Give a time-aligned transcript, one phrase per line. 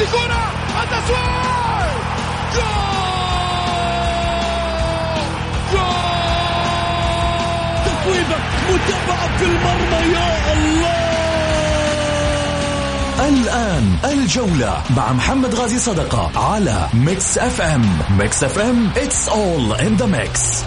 [0.00, 0.44] هذه كرة
[0.82, 2.00] التسويق
[2.54, 3.00] جول!
[5.72, 6.20] جول!
[7.84, 8.36] تصويبة
[8.70, 11.10] متابعة في المرمى يا الله!
[13.28, 20.06] الآن الجولة مع محمد غازي صدقة على Mix FM Mix FM it's all in the
[20.06, 20.64] mix.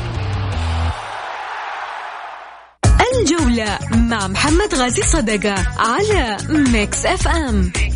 [3.14, 7.93] الجولة مع محمد غازي صدقة على Mix FM Mix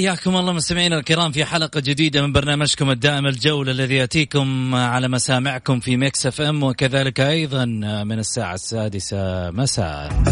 [0.00, 5.80] حياكم الله مستمعينا الكرام في حلقة جديدة من برنامجكم الدائم الجولة الذي يأتيكم على مسامعكم
[5.80, 7.64] في Mix FM وكذلك أيضا
[8.04, 10.22] من الساعة السادسة مساء.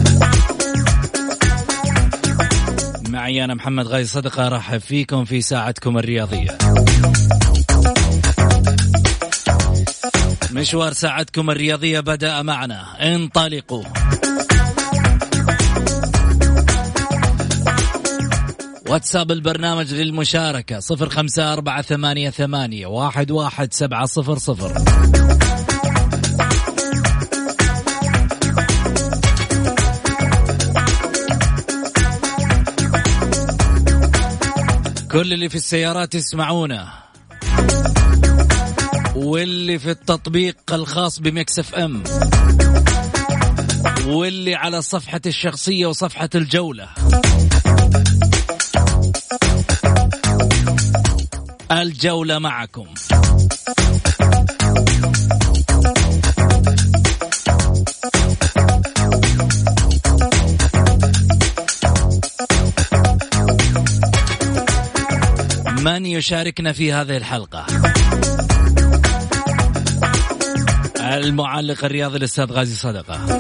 [3.08, 6.58] معي أنا محمد غازي صدقة أرحب فيكم في ساعتكم الرياضية.
[10.52, 13.14] مشوار ساعتكم الرياضية بدأ معنا.
[13.14, 13.84] انطلقوا.
[18.88, 24.72] واتساب البرنامج للمشاركة صفر خمسة أربعة ثمانية ثمانية واحد واحد سبعة صفر صفر.
[35.12, 36.88] كل اللي في السيارات يسمعونا.
[39.16, 42.02] واللي في التطبيق الخاص ب Mix FM.
[44.06, 46.88] واللي على صفحة الشخصية وصفحة الجولة.
[51.82, 52.86] الجولة معكم.
[65.80, 67.66] من يشاركنا في هذه الحلقة؟
[71.00, 73.38] المعلق الرياضي الأستاذ غازي صدقة.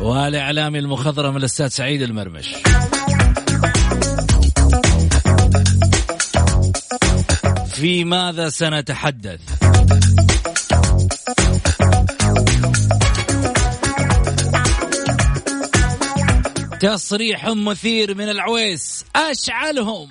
[0.00, 2.54] والإعلامي المخضرم الأستاذ سعيد المرمش.
[7.80, 9.40] في ماذا سنتحدث؟
[16.80, 20.08] تصريح مثير من العويس أشعلهم.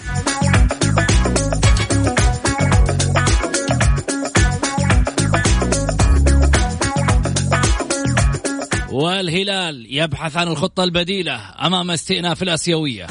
[8.92, 13.08] والهلال يبحث عن الخطة البديلة أمام استئناف الآسيوية.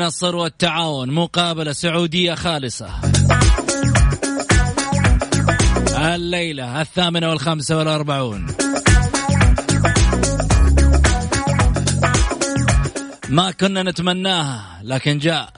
[0.00, 2.88] والنصر والتعاون مقابلة سعودية خالصة.
[6.14, 8.46] الليلة الثامنة والخامسة والأربعون.
[13.28, 15.50] ما كنا نتمناها لكن جاءت.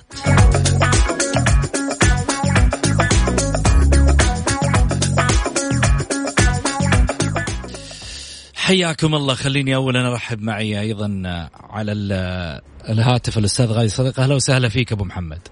[8.54, 9.34] حياكم الله.
[9.34, 11.22] خليني اولا أرحب معي أيضا
[11.70, 11.92] على
[12.88, 15.48] الهاتف الأستاذ غازي صدقه أهلا وسهلا فيك أبو محمد.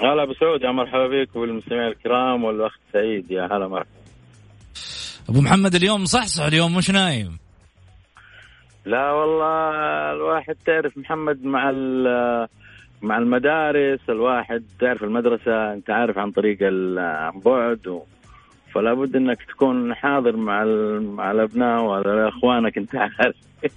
[0.00, 3.90] هلا أبو سعود يا مرحبا بك والمستمعين الكرام والأخ سعيد يا هلا مرحبا.
[5.28, 7.38] أبو محمد اليوم صحصح اليوم مش نايم.
[8.86, 11.70] لا والله الواحد تعرف محمد مع
[13.02, 16.58] مع المدارس الواحد تعرف المدرسة أنت عارف عن طريق
[16.98, 18.02] عن بعد و...
[18.74, 20.64] فلا بد إنك تكون حاضر مع
[21.00, 22.94] مع الأبناء واخوانك أنت.
[22.94, 23.36] عارف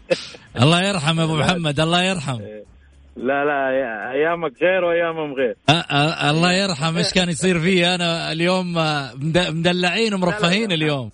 [0.62, 2.40] الله يرحم أبو محمد الله يرحم.
[3.16, 3.70] لا لا
[4.12, 5.56] أيامك غير وأيامهم غير.
[5.70, 6.98] أه أه الله يرحم.
[6.98, 8.74] إيش كان يصير فيه؟ أنا اليوم
[9.50, 11.12] مدلعين ومرفهين اليوم.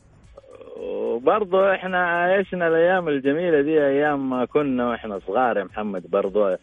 [0.77, 6.57] وبرضه إحنا عايشنا الأيام الجميلة دي أيام ما كنا وإحنا صغار يا محمد برضه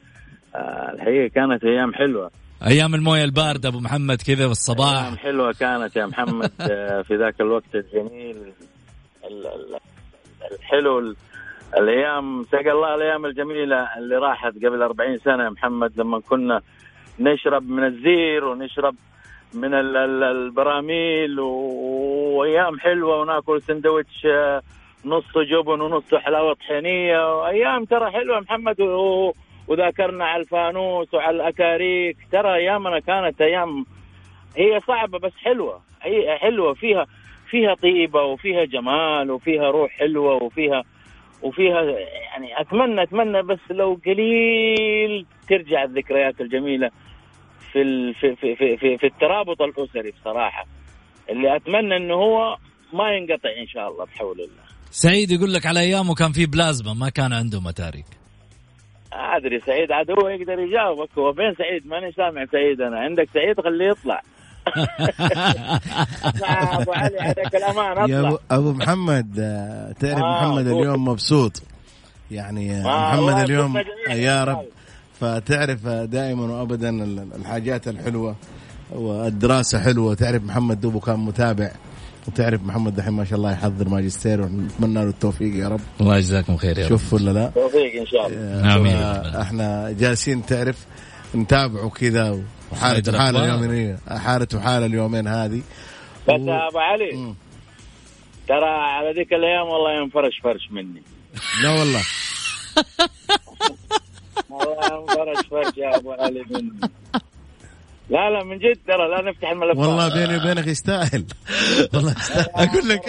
[0.95, 2.31] الحقيقة كانت أيام حلوة.
[2.67, 5.03] أيام الموية الباردة أبو محمد كذا والصباح.
[5.03, 6.51] أيام حلوة كانت يا محمد.
[7.07, 8.53] في ذاك الوقت الجميل
[10.53, 11.15] الحلو
[11.79, 15.93] الأيام سقى الله الأيام الجميلة اللي راحت قبل 40 سنة يا محمد.
[16.01, 16.61] لما كنا
[17.21, 18.95] نشرب من الزير ونشرب
[19.55, 24.27] من البراميل وأيام حلوة وناكل سندوتش
[25.05, 27.41] نص جبن ونص حلاوة طحينية.
[27.41, 28.81] وايام ترى حلوة يا محمد.
[28.81, 29.33] و...
[29.69, 32.17] وذاكرنا على الفانوس وعلى الأكاريك.
[32.33, 33.85] ترى أيامنا كانت أيام
[34.57, 35.81] هي صعبة بس حلوة.
[36.05, 36.75] أي حلوة.
[36.75, 37.07] فيها
[37.51, 40.83] فيها طيبة وفيها جمال وفيها روح حلوة وفيها
[41.43, 46.91] وفيها يعني اتمنى أتمنى بس لو قليل ترجع الذكريات الجميلة
[47.73, 50.67] في في في في, في, الترابط الأسري بصراحة.
[51.31, 52.57] اللي أتمنى إنه هو
[52.93, 54.63] ما ينقطع إن شاء الله بحول الله.
[54.91, 58.18] سعيد يقول لك على أيامه كان في بلازما ما كان عنده متاريك
[59.13, 61.09] أدري سعيد عاد هو يقدر يجاوبك.
[61.19, 62.99] هو فين سعيد؟ ماني سامع سعيد أنا.
[63.01, 64.23] عندك سعيد خليه يطلع.
[66.81, 68.11] أبو علي عليك الأمان.
[68.11, 68.29] يا اطلع.
[68.29, 70.67] أبو, أبو محمد آه، تعرف آه، محمد.
[70.67, 71.63] اليوم مبسوط.
[72.31, 73.77] يعني آه، آه، محمد اليوم
[74.11, 74.65] يا رب.
[75.21, 78.37] فتعرف آه، دائما وابدا ال- الحاجات الحلوة
[78.91, 80.15] والدراسة حلوة.
[80.15, 81.71] تعرف محمد دوبه كان متابع
[82.29, 85.81] وتعرف محمد دحين ما شاء الله يحضر ماجستير ونتمنى له التوفيق يا رب.
[86.01, 86.89] الله يجزاكم خير يا رب.
[86.89, 88.93] شوف ولا لا؟ توفيق إن شاء الله.
[88.93, 90.87] آه، إحنا جالسين تعرف
[91.35, 92.43] نتابعه كذا
[92.81, 93.45] حالة الأخبار.
[93.45, 95.63] اليومين حالته حاله اليومين هذه.
[96.29, 97.35] بس يا أبو علي مم.
[98.49, 101.03] ترى على ذيك الأيام والله ينفرش فرش مني.
[101.63, 102.01] لا والله.
[104.51, 106.73] والله ينفرش فرش يا أبو علي مني.
[108.11, 111.25] لا لا من جد ترى لا نفتح الملفات والله بيني وبينك يستاهل.
[111.95, 113.03] والله يستاهل أقول لك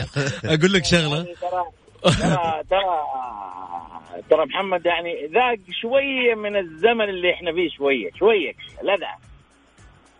[0.45, 1.15] أقول لك شغلة.
[1.17, 1.63] يعني ترى
[2.03, 2.99] ترى ترى
[4.29, 8.53] ترى محمد يعني ذاق شوية من الزمن اللي إحنا فيه شوية شوية
[8.83, 9.15] لذع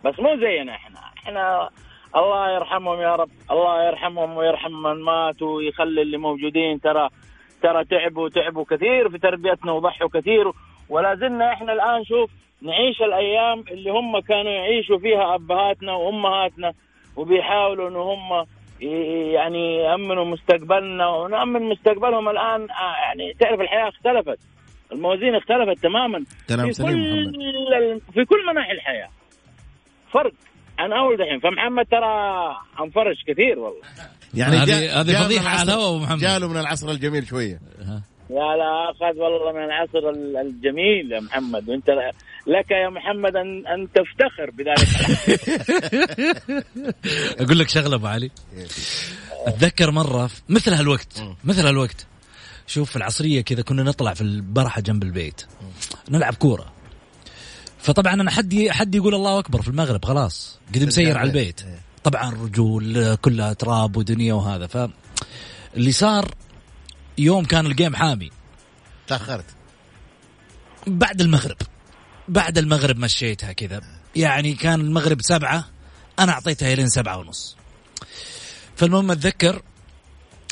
[0.04, 1.00] بس مو زينا إحنا.
[1.18, 1.70] إحنا
[2.16, 7.08] الله يرحمهم يا رب الله يرحمهم ويرحم من مات ويخلي اللي موجودين ترى
[7.62, 10.52] ترى تعبوا تعبوا كثير في تربيتنا وضحوا كثير.
[10.90, 12.30] ولا زلنا إحنا الآن شوف
[12.62, 16.72] نعيش الأيام اللي هم كانوا يعيشوا فيها أبهاتنا وأمهاتنا
[17.16, 18.46] وبيحاولوا ان هم
[19.34, 24.38] يعني يأمنوا مستقبلنا ونأمن مستقبلهم الآن آه، يعني تعرف الحياة اختلفت
[24.92, 26.24] الموازين اختلفت تماما.
[26.48, 28.02] كلام في سليم كل محمد.
[28.14, 29.08] في كل مناحي الحياة.
[30.12, 30.32] فرق.
[30.78, 33.80] عن أول دحين فمحمد ترى أنفرش كثير والله.
[34.34, 36.18] يعني هذه- هذه العصر- على الهواء محمد.
[36.18, 37.58] جاله من العصر الجميل شوية.
[38.30, 41.68] لا لا أخذ والله من العصر ال- الجميل يا محمد.
[41.68, 41.88] وأنت
[42.46, 44.88] لك يا محمد ان أن تفتخر بذلك.
[47.40, 48.30] أقول لك شغلة أبو علي.
[49.46, 52.06] أتذكر مرة مثل هالوقت مثل هالوقت.
[52.66, 55.42] شوف في العصرية كذا كنا نطلع في البرحة جنب البيت.
[56.10, 56.72] نلعب كورة.
[57.78, 60.58] فطبعا أنا حد حد يقول الله أكبر في المغرب خلاص.
[60.74, 61.60] قد مسير على البيت.
[62.04, 64.66] طبعا رجول كلها تراب ودنيا وهذا.
[64.66, 64.88] ف
[65.76, 66.34] اللي صار
[67.20, 68.30] يوم كان الجيم حامي.
[69.06, 69.44] تأخرت.
[70.86, 71.56] بعد المغرب.
[72.28, 73.80] بعد المغرب مشيتها كذا.
[74.16, 75.64] يعني كان المغرب سبعة
[76.18, 77.56] أنا أعطيتها إلين سبعة ونص.
[78.76, 79.62] فالمهم أتذكر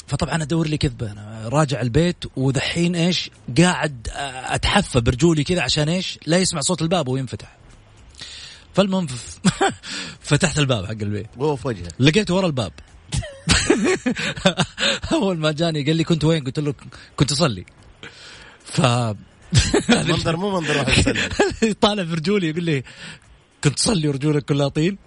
[0.06, 1.12] فطبعا أدور لي كذبة.
[1.12, 4.09] أنا راجع البيت ودحين إيش قاعد
[4.47, 7.56] أتحفى برجولي كذا عشان إيش لا يسمع صوت الباب وهو ينفتح
[8.75, 9.06] فالمهم
[10.29, 11.26] فتحت الباب حق البيت.
[11.35, 11.88] في وجهه.
[11.99, 12.73] لقيته ورا الباب.
[15.12, 16.75] اول ما جاني قال لي كنت وين؟ قلت له
[17.17, 17.65] كنت أصلي.
[18.65, 18.81] ف
[20.09, 21.75] منظر مو منظر واحد يصلي.
[21.81, 22.83] طالع في رجولي يقول لي
[23.65, 24.99] كنت تصلي ورجولك كلها طين.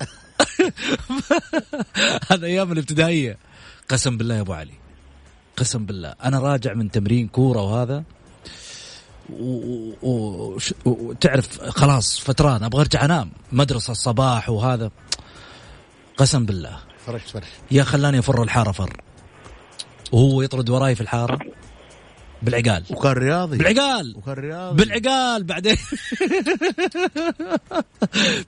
[2.32, 3.38] هذا أيام الابتدائية.
[3.90, 4.74] قسم بالله يا أبو علي.
[5.58, 6.16] قسم بالله.
[6.24, 8.04] أنا راجع من تمرين كورة وهذا.
[9.30, 13.32] و- و- وش- وتعرف خلاص فتران أبغى أرجع أنام.
[13.52, 14.92] مدرسة الصباح وهذا.
[16.18, 16.80] قسم بالله.
[17.12, 19.02] فرشت فرش يا خلاني أفر الحارة فر.
[20.12, 21.40] وهو يطرد وراي في الحارة
[22.42, 22.84] بالعقال.
[22.90, 23.58] وكان رياضي.
[23.58, 24.14] بالعقال.
[24.18, 24.76] وكان رياضي.
[24.86, 25.78] بالعقال بعدين.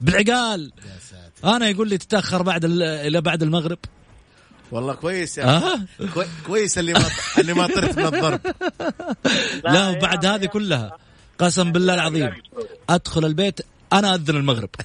[0.02, 0.72] بالعقال.
[0.86, 1.56] يا ساتر.
[1.56, 3.78] أنا يقول لي تتأخر بعد ال- إلى بعد المغرب.
[4.72, 5.80] والله كويس يا آه.
[6.14, 7.06] كوي- كويس اللي ما
[7.38, 8.40] اللي ما طرت من الضرب.
[9.64, 10.98] لا وبعد هذه كلها
[11.40, 12.34] قسم بالله العظيم
[12.90, 13.60] أدخل البيت
[13.94, 14.70] أنا أذن المغرب.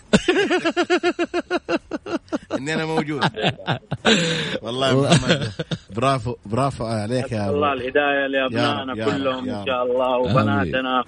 [2.59, 3.25] إني أنا موجود.
[4.63, 5.51] والله يا محمد.
[5.97, 7.73] برافو برافو عليك يا الله.
[7.73, 9.65] الهداية لأبنائنا كلهم إن.
[9.67, 11.05] شاء الله وبناتنا.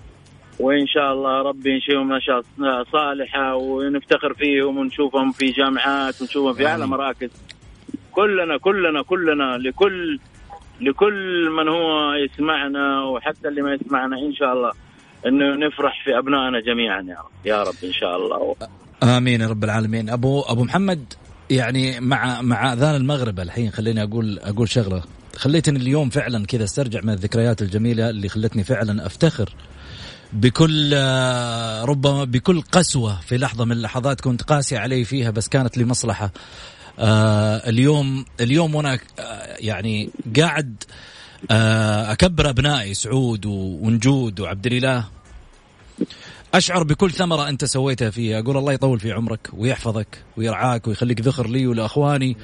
[0.59, 2.45] وإن شاء الله ربي ينشئهم نشاط
[2.93, 6.87] صالحة ونفتخر فيهم ونشوفهم في جامعات ونشوفهم في أعلى.
[6.87, 7.31] مراكز.
[8.13, 10.19] كلنا كلنا كلنا لكل
[10.81, 14.73] لكل من هو يسمعنا وحتى اللي ما يسمعنا إن شاء الله.
[15.27, 17.47] إنه نفرح في أبنائنا جميعا يا رب.
[17.47, 18.57] يا رب إن شاء الله.
[19.03, 20.11] آمين يا رب العالمين.
[20.11, 21.13] ابو أبو محمد
[21.51, 25.03] يعني مع مع آذان المغرب الحين خليني أقول أقول شغلة.
[25.37, 29.55] خليتني اليوم فعلا كذا أسترجع من الذكريات الجميلة اللي خلتني فعلا أفتخر
[30.33, 35.79] بكل آه، ربما بكل قسوة في لحظة من اللحظات كنت قاسي علي فيها بس كانت
[35.79, 36.33] لمصلحه
[36.99, 40.85] آه اليوم اليوم وأنا آه يعني قاعد
[41.51, 45.05] أكبر أبنائي سعود ونجود وعبد الاله
[46.55, 48.41] أشعر بكل ثمرة أنت سويتها فيها.
[48.41, 52.37] أقول الله يطول في عمرك ويحفظك ويرعاك ويخليك ذخر لي ولأخواني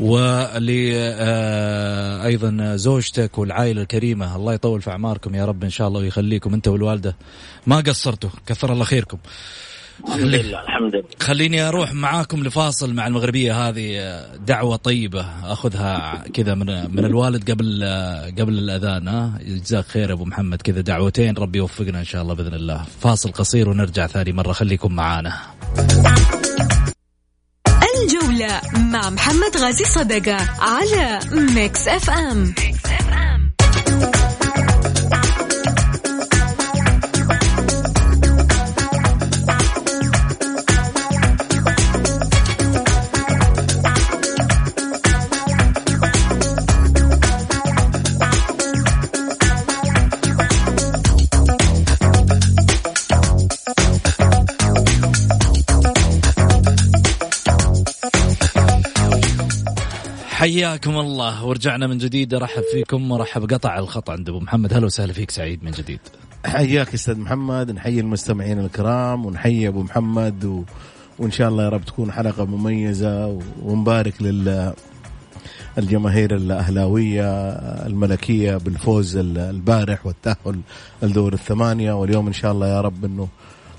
[0.00, 4.36] ول آه، أيضا زوجتك والعائلة الكريمة.
[4.36, 7.16] الله يطول في أعماركم يا رب إن شاء الله ويخليكم أنت والوالدة.
[7.66, 9.18] ما قصرتوا كثر الله خيركم.
[10.08, 11.04] الحمد لله الحمد لله.
[11.20, 13.68] خليني أروح معاكم لفاصل مع المغربية.
[13.68, 16.66] هذه دعوة طيبة أخذها كذا من
[16.96, 17.84] من الوالد قبل
[18.38, 20.62] قبل الأذان ها؟ جزاك خير أبو محمد.
[20.62, 22.84] كذا دعوتين ربي يوفقنا إن شاء الله بإذن الله.
[23.00, 24.52] فاصل قصير ونرجع ثاني مرة.
[24.52, 25.32] خليكم معانا.
[28.02, 28.60] الجولة
[28.92, 31.20] مع محمد غازي صدقة على
[31.54, 33.39] Mix FM, Mix FM.
[60.40, 61.44] حياكم الله.
[61.44, 62.34] ورجعنا من جديد.
[62.34, 64.74] ارحب فيكم ورحب قطع الخط عند أبو محمد.
[64.74, 66.00] هلا وسهلا فيك سعيد من جديد.
[66.46, 67.70] حياك أستاذ محمد.
[67.70, 70.64] نحيي المستمعين الكرام ونحيي أبو محمد و...
[71.18, 74.72] وإن شاء الله يا رب تكون حلقة مميزة ونبارك لل
[75.78, 77.48] الجماهير الأهلاوية
[77.86, 80.60] الملكية بالفوز البارح والتأهل
[81.02, 81.92] لدور الثمانية.
[81.92, 83.28] واليوم إن شاء الله يا رب إنه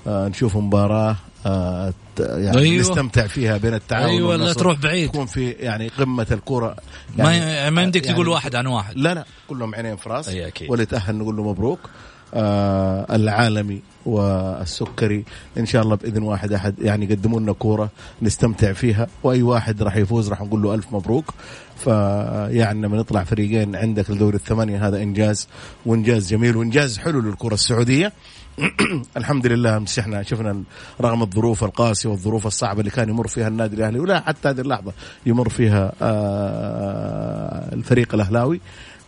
[0.06, 1.16] آه، نشوف مباراة
[1.46, 2.80] آه، يعني أيوة.
[2.80, 5.08] نستمتع فيها بين التعاون أيوه لا تروح بعيد.
[5.08, 6.76] تكون في يعني قمة الكرة.
[7.16, 8.96] يعني ما يمديك يعني تقول واحد عن واحد.
[8.96, 10.30] لا لا كلهم عينين في رأس.
[10.68, 11.90] واللي تأهل نقول له مبروك.
[12.34, 15.24] العالمي والسكري.
[15.58, 17.90] إن شاء الله بإذن واحد أحد يعني يقدموا لنا كورة
[18.22, 21.34] نستمتع فيها وأي واحد راح يفوز راح نقول له ألف مبروك.
[21.76, 25.48] فيعني لما نطلع فريقين عندك الدوري الثمانية هذا إنجاز
[25.86, 28.12] وإنجاز جميل وإنجاز حلو للكرة السعودية.
[29.16, 30.62] الحمد لله مسحنا شفنا
[31.00, 34.92] رغم الظروف القاسية والظروف الصعبة اللي كان يمر فيها النادي الأهلي ولا حتى هذه اللحظة
[35.26, 38.60] يمر فيها آه، الفريق الأهلاوي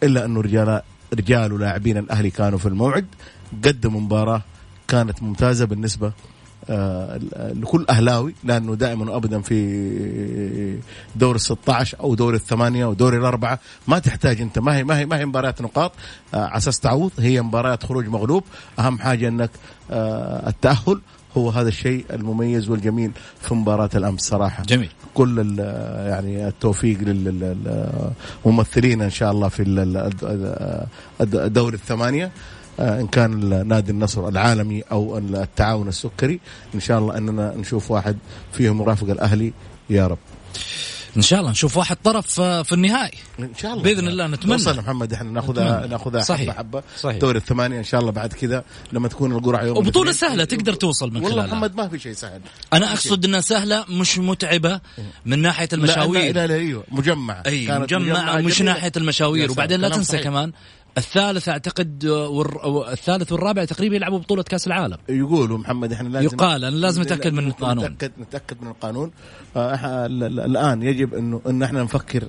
[0.02, 0.80] إلا انه رجال
[1.14, 3.06] رجال ولاعبين الأهلي كانوا في الموعد
[3.64, 4.42] قدموا مباراة
[4.88, 6.12] كانت ممتازة بالنسبة
[6.70, 10.80] آه، لكل أهلاوي لأنه دائما وابدا في
[11.16, 14.98] دور ال 16 أو دور الثمانية أو دور الأربعة ما تحتاج أنت ما هي ما
[14.98, 15.92] هي ما هي مباريات نقاط
[16.34, 18.44] آه، على أساس تعوض هي مباريات خروج مغلوب
[18.78, 19.50] أهم حاجة إنك
[19.90, 21.00] آه، التأهل
[21.36, 23.10] هو هذا الشيء المميز والجميل
[23.40, 24.62] في مباراة الأمس صراحة.
[24.62, 24.90] جميل.
[25.14, 25.58] كل
[26.08, 29.62] يعني التوفيق للممثلين إن شاء الله في
[31.20, 32.30] الدور الثمانية.
[32.80, 36.40] آه، إن كان نادي النصر العالمي أو التعاون السكري.
[36.74, 38.16] إن شاء الله إننا نشوف واحد
[38.52, 39.52] فيهم مرافق الأهلي.
[39.90, 40.18] يا رب.
[41.16, 43.18] إن شاء الله نشوف واحد طرف آه، في النهائي.
[43.38, 43.82] إن شاء الله.
[43.82, 44.54] بإذن الله نتمنى.
[44.54, 46.56] وصل محمد إحنا ناخذها ناخذها صحيح.
[46.56, 46.80] حبة.
[46.80, 47.18] حبه صحيح.
[47.18, 51.10] دور الثمانية إن شاء الله بعد كذا لما تكون القرعة يوم وبطولة سهلة تقدر توصل
[51.10, 51.46] من والله خلالها.
[51.46, 52.40] محمد ما في شيء سهل.
[52.72, 54.80] أنا أقصد إنها سهلة مش متعبة
[55.26, 57.42] من ناحية المشاوير لا لا, لا أيوه مجمعة.
[57.46, 59.50] أي مجمعة مش ناحية المشاوير.
[59.50, 60.18] وبعدين لا تنسى.
[60.18, 60.52] كمان
[60.98, 62.90] الثالث أعتقد والر...
[62.92, 64.96] الثالث والرابع تقريبا يلعبوا بطولة كأس العالم.
[65.08, 67.84] يقولوا محمد إحنا لازم يقال أنا لازم نتاكد من القانون.
[67.84, 69.10] نتأكد نتأكد من القانون.
[69.56, 72.28] آه الآن يجب إنه إن إحنا نفكر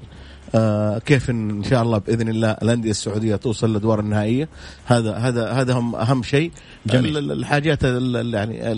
[0.55, 4.49] آه كيف ان شاء الله بإذن الله الأندية السعودية توصل للادوار النهائية.
[4.85, 6.51] هذا هذا هذا هم أهم شيء.
[6.85, 7.31] جميل.
[7.31, 8.71] الحاجات يعني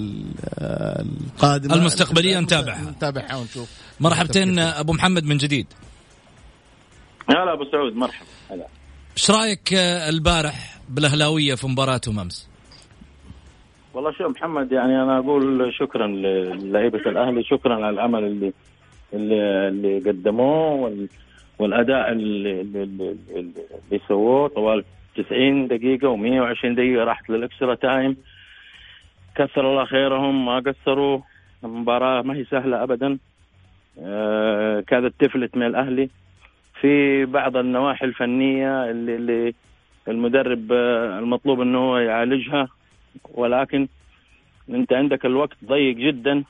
[0.58, 1.76] القادمة.
[1.76, 2.92] المستقبلية نتابعها.
[2.92, 3.70] نتابعها ونشوف.
[4.00, 5.68] مرحبتين أبو محمد من جديد.
[7.30, 8.28] هلا أبو سعود مرحبا.
[8.52, 8.68] هلا.
[9.18, 9.74] إيش رأيك
[10.10, 12.50] البارح بالأهلاوية في مباراتهم أمس؟
[13.94, 18.54] والله شوف محمد يعني أنا أقول شكرا للعيبة الأهلي شكرا على العمل اللي
[19.14, 21.08] اللي, اللي قدموه
[21.60, 24.48] والأداء اللي اللي, اللي سووه.
[24.48, 24.84] طوال
[25.16, 28.18] 90 دقيقة و120 دقيقة راحت للإكسترا تايم.
[29.36, 31.20] كثر الله خيرهم ما قصروا.
[31.64, 33.18] المباراة ما هي سهلة ابدا.
[34.00, 36.10] آه كادت تفلت من الأهلي.
[36.82, 39.54] في بعض النواحي الفنية اللي, اللي
[40.08, 40.72] المدرب
[41.20, 42.68] المطلوب إنه هو يعالجها
[43.34, 43.88] ولكن
[44.70, 46.44] أنت عندك الوقت ضيق جدا.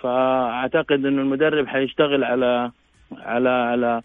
[0.00, 2.70] فأعتقد إنه المدرب حيشتغل على
[3.12, 4.02] على على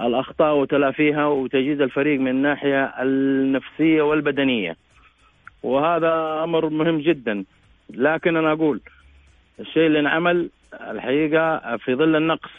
[0.00, 4.76] الأخطاء وتلافيها وتجهيز الفريق من الناحية النفسية والبدنية.
[5.62, 7.44] وهذا أمر مهم جدا.
[7.90, 8.80] لكن أنا أقول
[9.60, 12.50] الشيء اللي انعمل الحقيقة في ظل النقص.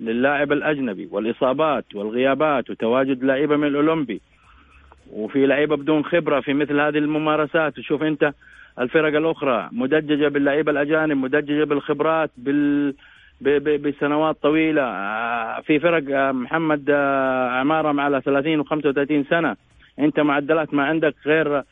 [0.00, 4.20] للاعب الاجنبي والاصابات والغيابات وتواجد لعيبة من الاولمبي.
[5.12, 7.78] وفي لعيبة بدون خبرة في مثل هذه الممارسات.
[7.78, 8.32] وشوف انت
[8.80, 12.94] الفرق الاخرى مدججة باللعيبة الأجانب مدججة بالخبرات بال
[13.40, 14.82] بسنوات طويلة.
[14.82, 19.56] آه، في فرق آه، محمد اعمارهم على 30 و35 سنة.
[19.98, 21.62] انت معدلات ما عندك غير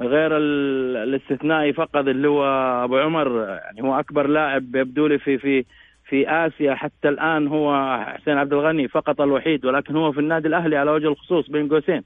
[0.00, 2.44] غير ال- الاستثنائي فقط اللي هو
[2.84, 3.38] أبو عمر.
[3.48, 5.64] يعني هو أكبر لاعب يبدو لي في في
[6.08, 10.76] في آسيا حتى الآن هو حسين عبد الغني فقط الوحيد ولكن هو في النادي الأهلي
[10.76, 12.02] على وجه الخصوص بين قوسين.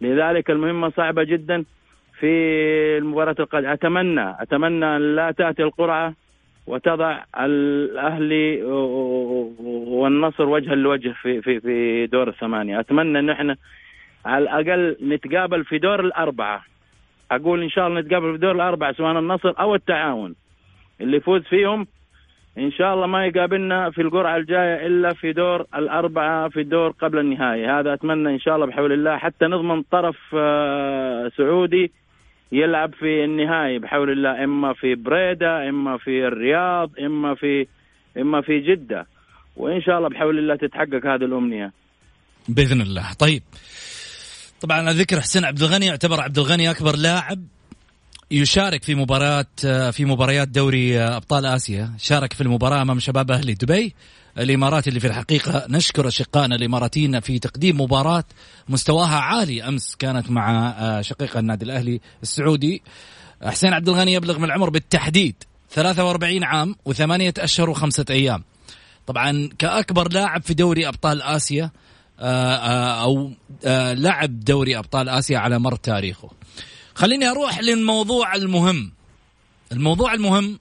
[0.00, 1.64] لذلك المهمة صعبة جدا
[2.18, 2.26] في
[2.98, 3.72] المباراة القادمة.
[3.72, 6.14] أتمنى أتمنى أن لا تأتي القرعة
[6.66, 8.62] وتضع الأهلي
[9.92, 12.80] والنصر وجها لوجه في في في دور الثمانية.
[12.80, 13.56] أتمنى أن إحنا
[14.26, 16.64] على الأقل نتقابل في دور الأربعة.
[17.30, 20.34] أقول إن شاء الله نتقابل في دور الأربعة سواء النصر أو التعاون.
[21.00, 21.86] اللي يفوز فيهم
[22.60, 27.18] إن شاء الله ما يقابلنا في القرعة الجاية إلا في دور الأربعة في الدور قبل
[27.18, 29.16] النهائي هذا أتمنى إن شاء الله بحول الله.
[29.16, 31.92] حتى نضمن طرف آه، سعودي
[32.52, 34.44] يلعب في النهائي بحول الله.
[34.44, 37.66] إما في بريدة إما في الرياض إما في
[38.16, 39.06] إما في جدة.
[39.56, 41.72] وإن شاء الله بحول الله تتحقق هذه الأمنية.
[42.48, 43.12] بإذن الله.
[43.18, 43.42] طيب.
[44.60, 47.38] طبعا على ذكر حسين عبد الغني يعتبر عبد الغني أكبر لاعب
[48.32, 49.46] يشارك في مباراة
[49.90, 53.94] في مباريات دوري أبطال آسيا، شارك في المباراة أمام شباب أهلي دبي
[54.38, 58.24] الإمارات اللي في الحقيقة نشكر أشقائنا الإماراتيين في تقديم مباراة
[58.68, 62.82] مستواها عالي أمس كانت مع شقيق النادي الأهلي السعودي.
[63.42, 65.34] حسين عبد الغني يبلغ من العمر بالتحديد
[65.70, 68.44] 43 عام وثمانية أشهر وخمسة أيام.
[69.06, 71.70] طبعا كأكبر لاعب في دوري أبطال آسيا
[72.20, 73.32] أو
[73.94, 76.30] لعب دوري أبطال آسيا على مر تاريخه.
[77.00, 78.92] خليني أروح للموضوع المهم.
[79.72, 80.58] الموضوع المهم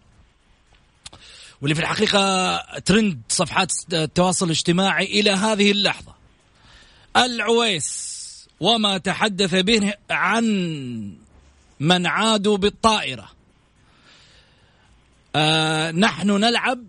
[1.62, 6.16] واللي في الحقيقة ترند صفحات التواصل الاجتماعي إلى هذه اللحظة.
[7.18, 8.20] العويس
[8.60, 10.46] وما تحدث به عن
[11.80, 13.30] من عادوا بالطائرة.
[15.36, 16.86] آه نحن نلعب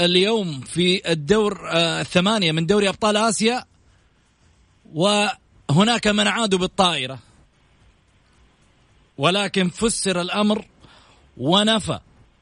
[0.00, 3.64] اليوم في الدور آه الثمانية من دوري أبطال آسيا
[4.94, 7.27] وهناك من عادوا بالطائرة.
[9.18, 10.66] ولكن فسر الأمر
[11.36, 11.98] ونفى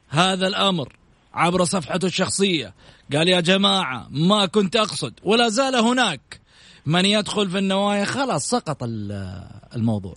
[0.09, 0.93] هذا الأمر
[1.33, 2.73] عبر صفحته الشخصية.
[3.13, 6.39] قال يا جماعة ما كنت أقصد ولا زال هناك
[6.85, 8.05] من يدخل في النوايا.
[8.05, 8.77] خلاص سقط
[9.75, 10.15] الموضوع.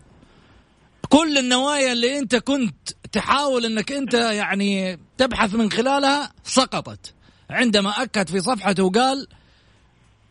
[1.09, 7.15] كل النوايا اللي أنت كنت تحاول أنك أنت يعني تبحث من خلالها سقطت.
[7.51, 9.27] عندما أكد في صفحته وقال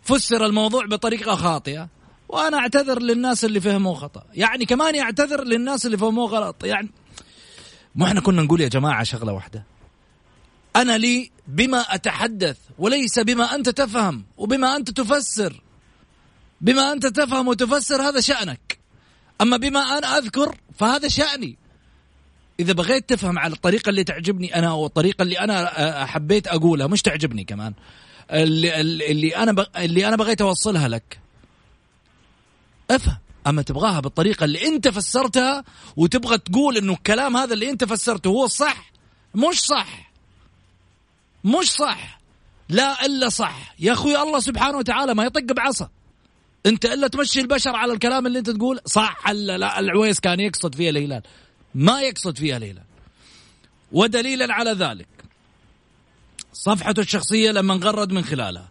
[0.01, 1.89] فسر الموضوع بطريقة خاطئة.
[2.29, 4.23] وأنا أعتذر للناس اللي فهموا خطأ.
[4.33, 6.63] يعني كمان يعتذر للناس اللي فهموه غلط.
[6.63, 6.89] يعني
[7.95, 9.63] مو إحنا كنا نقول يا جماعة شغلة واحدة.
[10.75, 15.61] أنا لي بما أتحدث وليس بما أنت تفهم وبما أنت تفسر.
[16.61, 18.79] بما أنت تفهم وتفسر هذا شأنك.
[19.41, 21.57] أما بما أنا أذكر فهذا شأني.
[22.59, 27.01] إذا بغيت تفهم على الطريقة اللي تعجبني أنا أو الطريقة اللي أنا حبيت أقولها مش
[27.01, 27.73] تعجبني كمان.
[28.31, 31.19] اللي, اللي أنا اللي أنا بغيت أوصلها لك.
[32.91, 33.17] أفهم.
[33.47, 35.63] أما تبغاها بالطريقة اللي أنت فسرتها
[35.97, 38.91] وتبغى تقول إنه الكلام هذا اللي أنت فسرته هو الصح
[39.35, 40.11] مش صح.
[41.43, 42.19] مش صح.
[42.69, 43.75] لا إلا صح.
[43.79, 45.89] يا أخوي الله سبحانه وتعالى ما يطق بعصا.
[46.65, 50.89] أنت إلا تمشي البشر على الكلام اللي أنت تقول صح لا؟ العويس كان يقصد فيها
[50.89, 51.21] الهلال.
[51.75, 52.83] ما يقصد فيها الهلال.
[53.91, 55.07] ودليلا على ذلك
[56.53, 58.69] صفحته الشخصية لما انغرد من خلالها.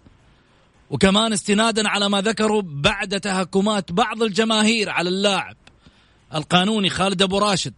[0.90, 5.56] وكمان استنادا على ما ذكروا بعد تهكمات بعض الجماهير على اللاعب
[6.34, 7.74] القانوني خالد أبو راشد.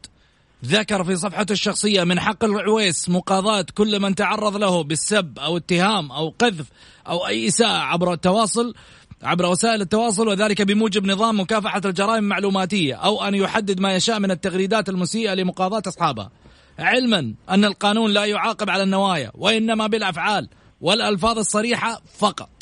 [0.64, 6.12] ذكر في صفحته الشخصية من حق العويس مقاضاة كل من تعرض له بالسب أو اتهام
[6.12, 6.66] أو قذف
[7.08, 8.74] أو أي إساءة عبر التواصل
[9.22, 14.30] عبر وسائل التواصل وذلك بموجب نظام مكافحة الجرائم المعلوماتية أو أن يحدد ما يشاء من
[14.30, 16.30] التغريدات المسيئة لمقاضاة أصحابها
[16.78, 20.48] علما أن القانون لا يعاقب على النوايا وإنما بالأفعال
[20.80, 22.59] والألفاظ الصريحة فقط.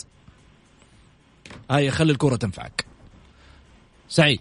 [1.71, 2.85] هاي خلي الكرة تنفعك.
[4.09, 4.41] سعيد.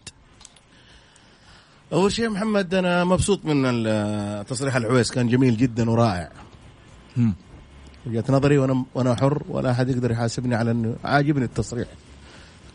[1.93, 3.83] أول شيء محمد أنا مبسوط من
[4.45, 6.31] تصريح العويس كان جميل جدا ورائع.
[8.05, 11.87] وجهة نظري وأنا وأنا حر ولا أحد يقدر يحاسبني على إنه عاجبني التصريح.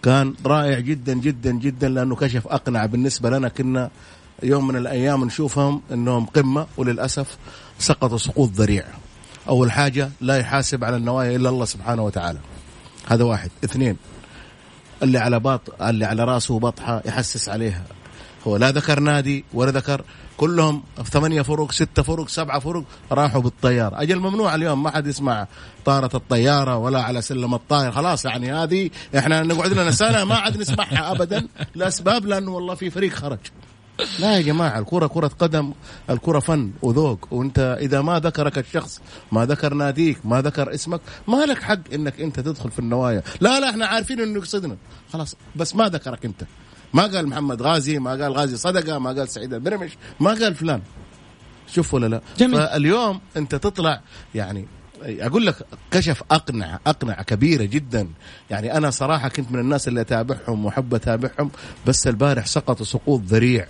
[0.02, 3.90] كان رائع جدا جدا جدا لأنه كشف اقنع بالنسبة لنا كنا
[4.42, 7.38] يوم من الأيام نشوفهم إنهم قمة وللأسف
[7.78, 8.84] سقطوا سقوط ذريع.
[9.48, 12.38] أول حاجة لا يحاسب على النوايا إلا الله سبحانه وتعالى.
[13.06, 13.50] هذا واحد.
[13.64, 13.96] اثنين
[15.02, 17.84] اللي على باط اللي على راسه بطحة يحسس عليها.
[18.46, 20.02] هو لا ذكر نادي ولا ذكر
[20.36, 24.02] كلهم ثمانية فرق ستة فرق سبعة فرق راحوا بالطيارة.
[24.02, 25.46] أجل ممنوع اليوم ما حد يسمع
[25.84, 27.92] طارة الطيارة ولا على سلم الطائر.
[27.92, 31.48] خلاص يعني هذه إحنا نقعد لنا سنة ما عاد نسمعها أبدا.
[31.74, 33.38] لأسباب لأنه والله في فريق خرج.
[34.18, 35.72] لا يا جماعة الكرة كرة قدم
[36.10, 37.28] الكرة فن وذوق.
[37.30, 39.00] وانت إذا ما ذكرك الشخص
[39.32, 43.22] ما ذكر ناديك ما ذكر اسمك ما لك حق إنك أنت تدخل في النوايا.
[43.40, 44.76] لا لا إحنا عارفين إنه يقصدنا.
[45.12, 46.42] خلاص بس ما ذكرك أنت.
[46.94, 50.82] ما قال محمد غازي ما قال غازي صدقة ما قال سعيد البرمش ما قال فلان.
[51.74, 52.56] شوف ولا لا؟ جميل.
[52.56, 54.00] فاليوم أنت تطلع
[54.34, 54.66] يعني
[55.02, 55.56] أقول لك
[55.90, 58.08] كشف أقنعة أقنعة كبيرة جدا.
[58.50, 61.50] يعني أنا صراحة كنت من الناس اللي أتابعهم وأحب أتابعهم
[61.86, 63.66] بس البارح سقطوا سقوط ذريع.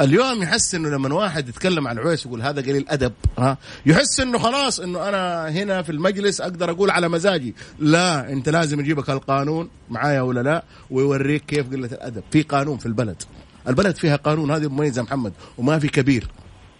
[0.00, 4.38] اليوم يحس إنه لما واحد يتكلم عن عويس يقول هذا قليل أدب ها؟ يحس إنه
[4.38, 7.54] خلاص إنه أنا هنا في المجلس أقدر أقول على مزاجي.
[7.78, 12.22] لا أنت لازم يجيبك القانون معايا ولا لا؟ ويوريك كيف قلة الأدب.
[12.30, 13.22] في قانون في البلد.
[13.68, 16.28] البلد فيها قانون هذه مميزه محمد وما في كبير.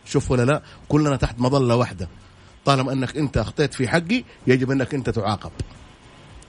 [0.04, 2.08] شوف ولا لا؟ كلنا تحت مظلة واحدة.
[2.64, 5.50] طالما إنك أنت أخطيت في حقي يجب إنك أنت تعاقب.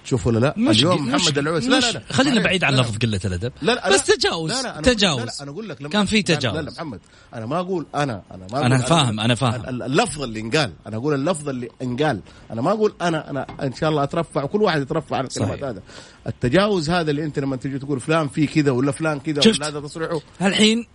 [0.05, 2.41] شوف ولا لا مش اليوم مش محمد العويس لا لا لا خلينا.
[2.41, 2.75] بعيد عن.
[2.75, 4.03] لفظ قلة الأدب لا لا بس.
[4.03, 6.35] تجاوز لا لا أنا تجاوز لا لا أنا أقول لك لما كان في لا لا,
[6.35, 6.99] تجاوز لا محمد
[7.33, 9.61] أنا ما أقول أنا أنا ما أنا أقول فاهم، أنا فاهم.
[9.61, 12.19] ال- ال- اللفظ اللي انقال أنا أقول اللفظ اللي انقال
[12.51, 15.63] أنا ما أقول أنا أنا إن شاء الله أترفع وكل واحد يترفع عن الكلمات.
[15.63, 15.81] هذا
[16.27, 19.79] التجاوز هذا اللي أنت لما تجي تقول فلان في كذا ولا فلان كذا؟ ولا هذا
[19.79, 20.87] تصريحه الحين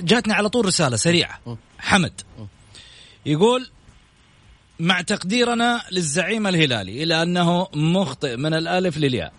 [0.00, 1.38] جاتني على طول رسالة سريعة
[1.78, 2.12] حمد
[3.26, 3.70] يقول
[4.80, 9.32] مع تقديرنا للزعيم الهلالي إلى أنه مخطئ من الألف للياء.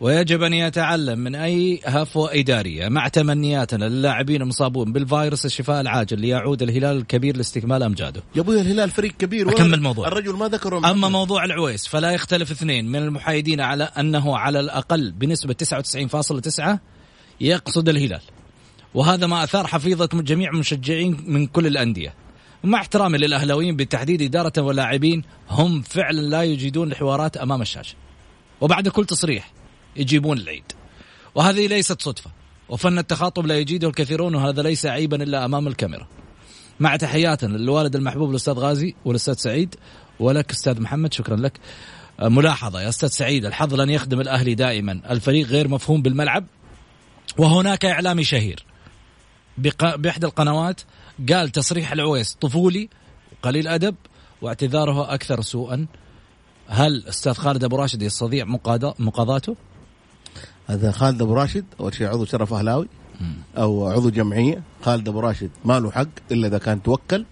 [0.00, 2.88] ويجب أن يتعلم من أي هفوة إدارية.
[2.88, 8.22] مع تمنياتنا للاعبين المصابون بالفيروس الشفاء العاجل ليعود الهلال الكبير لاستكمال أمجاده.
[8.34, 10.08] يا أبوي الهلال فريق كبير أكمل الموضوع.
[10.08, 11.10] الرجل ما ذكره أما محمد.
[11.10, 16.78] موضوع العويس فلا يختلف اثنين من المحايدين على أنه على الأقل بنسبة 99.9
[17.40, 18.20] يقصد الهلال.
[18.94, 22.14] وهذا ما أثار حفيظة جميع المشجعين من كل الأندية.
[22.64, 27.94] مع احترامي للأهلاويين بالتحديد إدارة ولاعبين هم فعلا لا يجيدون الحوارات أمام الشاشة.
[28.60, 29.52] وبعد كل تصريح
[29.96, 30.72] يجيبون العيد.
[31.34, 32.30] وهذه ليست صدفة
[32.68, 36.08] وفن التخاطب لا يجيده الكثيرون وهذا ليس عيبا إلا أمام الكاميرا.
[36.80, 39.74] مع تحياتنا للوالد المحبوب الأستاذ غازي والأستاذ سعيد
[40.20, 41.60] ولك أستاذ محمد شكرا لك.
[42.22, 46.44] ملاحظة يا أستاذ سعيد الحظ لن يخدم الأهلي دائما الفريق غير مفهوم بالملعب
[47.38, 48.64] وهناك إعلامي شهير.
[49.58, 49.96] بق...
[49.96, 50.80] بإحدى القنوات
[51.32, 52.88] قال تصريح العويس طفولي
[53.42, 53.94] قليل أدب
[54.42, 55.86] واعتذاره أكثر سوءا.
[56.68, 59.56] هل أستاذ خالد أبو راشد يستطيع مقاضا- مقاضاته؟
[60.66, 62.88] هذا خالد أبو راشد أول شيء عضو شرف أهلاوي
[63.56, 64.62] أو عضو جمعية.
[64.82, 67.24] خالد أبو راشد ما له حق إلا إذا كان توكل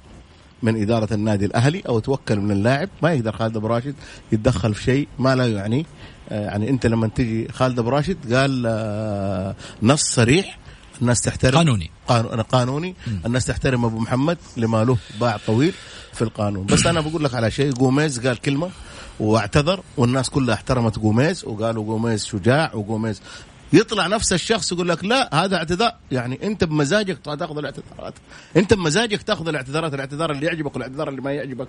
[0.62, 2.88] من إدارة النادي الأهلي أو توكل من اللاعب.
[3.02, 3.94] ما يقدر خالد أبو راشد
[4.32, 5.84] يتدخل في شيء ما لا يعنيه
[6.28, 10.58] آه، يعني أنت لما تجي خالد أبو راشد قال آه، نص صريح
[11.02, 11.58] الناس تحترم.
[11.58, 11.90] قانوني.
[12.08, 12.94] قانون قانوني.
[13.26, 15.74] الناس تحترم أبو محمد لما له باع طويل
[16.12, 16.66] في القانون.
[16.66, 18.70] بس أنا بقول لك على شيء جوميز قال كلمة
[19.20, 23.20] واعتذر والناس كلها احترمت جوميز وقالوا جوميز شجاع وجوميز.
[23.72, 25.92] يطلع نفس الشخص يقول لك لا هذا اعتذار.
[26.10, 28.14] يعني أنت بمزاجك تأخذ الاعتذارات.
[28.56, 31.68] أنت بمزاجك تأخذ الاعتذارات الاعتذار اللي يعجبك والاعتذار اللي ما يعجبك.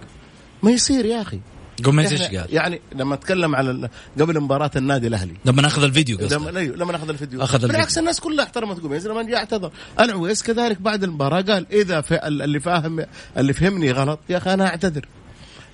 [0.64, 1.40] ما يصير يا أخي.
[1.80, 6.34] جوميز إيش قال؟ يعني لما أتكلم على قبل مباراة النادي الأهلي لما ناخذ الفيديو قصدك
[6.34, 7.76] لما أيوه لما أخذ الفيديو أخذ الفيديو.
[7.76, 12.04] بالعكس الناس كلها احترمت جوميز لما جاء اعتذر ألعويس كذلك بعد المباراة قال إذا.
[12.28, 13.06] اللي فاهم
[13.38, 15.06] اللي فهمني غلط يا أخي أنا أعتذر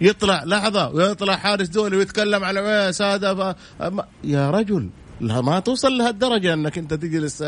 [0.01, 3.55] يطلع لحظة ويطلع حارس دولي ويتكلم على العويس هذا ف...
[4.23, 4.89] يا رجل
[5.27, 7.43] لا ما توصل لهالدرجة إنك أنت تجلس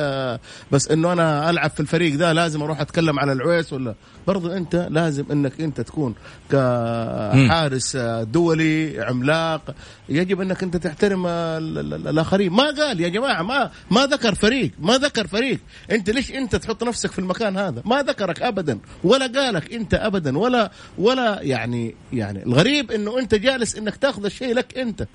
[0.72, 3.96] بس إنه أنا ألعب في الفريق ده لازم أروح أتكلم على العويس ولا.
[4.28, 6.16] برضو أنت لازم إنك أنت تكون
[6.52, 9.76] كحارس دولي عملاق.
[10.10, 12.52] يجب إنك أنت تحترم ال- ال- الآخرين.
[12.52, 15.60] ما قال يا جماعة ما ما ذكر فريق ما ذكر فريق.
[15.92, 20.38] أنت ليش أنت تحط نفسك في المكان هذا؟ ما ذكرك ابدا ولا قالك أنت ابدا
[20.38, 25.08] ولا ولا يعني يعني الغريب إنه أنت جالس إنك تاخذ الشيء لك أنت.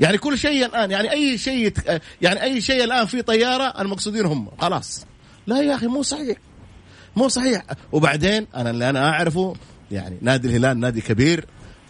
[0.00, 1.72] يعني كل شيء الآن يعني أي شيء
[2.22, 5.06] يعني أي شيء الآن في طيارة المقصودين هم خلاص.
[5.46, 6.36] لا يا أخي مو صحيح.
[7.16, 7.62] مو صحيح.
[7.92, 9.54] وبعدين أنا اللي أنا أعرفه
[9.90, 11.44] يعني نادي الهلال نادي كبير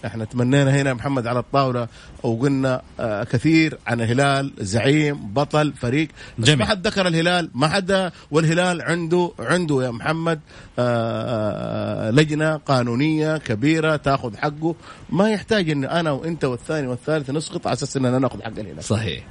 [0.06, 1.88] إحنا تمنينا هنا محمد على الطاولة
[2.22, 6.08] وقلنا آه كثير عن الهلال زعيم بطل فريق.
[6.38, 6.58] بس جميل.
[6.58, 10.40] ما حد ذكر الهلال ما حد والهلال عنده عنده يا محمد
[10.78, 14.74] آه آه لجنة قانونية كبيرة تاخذ حقه.
[15.10, 18.84] ما يحتاج ان أنا وإنت والثاني والثالث نسقط على أساس إننا ناخذ حق الهلال.
[18.84, 19.24] صحيح.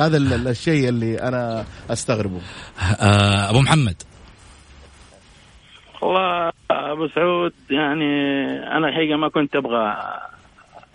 [0.00, 2.40] هذا ال- ال- الشيء اللي أنا أستغربه.
[2.80, 3.96] آه أبو محمد.
[6.04, 8.04] والله أبو سعود يعني
[8.76, 9.96] أنا الحقيقة ما كنت أبغى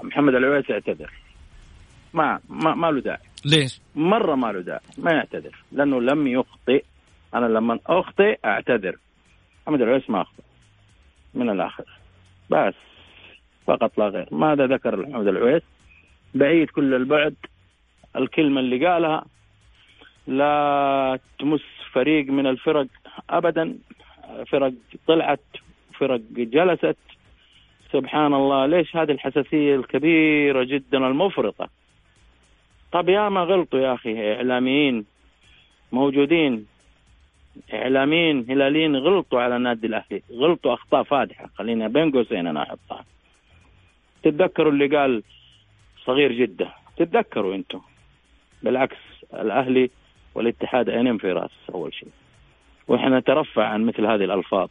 [0.03, 1.11] محمد العويس يعتذر.
[2.13, 3.17] ما ما, ما له داعي.
[3.45, 6.83] ليش؟ مرة ما له داعي ما يعتذر لأنه لم يخطئ.
[7.33, 8.95] أنا لما أخطئ أعتذر.
[9.67, 10.43] محمد العويس ما اخطا
[11.33, 11.85] من الآخر.
[12.49, 12.73] بس
[13.67, 14.27] فقط لا غير.
[14.31, 15.63] ماذا ذكر محمد العويس؟
[16.35, 17.35] بعيد كل البعد
[18.15, 19.25] الكلمة اللي قالها
[20.27, 21.61] لا تمس
[21.93, 22.87] فريق من الفرق
[23.29, 23.75] ابدا.
[24.47, 24.73] فرق
[25.07, 25.39] طلعت
[25.93, 26.97] فرق جلست.
[27.91, 31.69] سبحان الله ليش هذه الحساسية الكبيرة جدا المفرطة؟
[32.91, 35.05] طب يا ما غلطوا يا أخي إعلاميين
[35.91, 36.65] موجودين.
[37.73, 41.49] إعلاميين هلاليين غلطوا على النادي الأهلي غلطوا أخطاء فادحة.
[41.55, 43.05] خلينا بين قوسين أنا أحطها.
[44.23, 45.23] تتذكروا اللي قال
[46.05, 47.81] صغير جده تتذكروا أنتم؟
[48.63, 48.97] بالعكس
[49.33, 49.89] الأهلي
[50.35, 52.09] والاتحاد عينين في راس أول شيء.
[52.89, 54.69] وإحنا نترفع عن مثل هذه الألفاظ.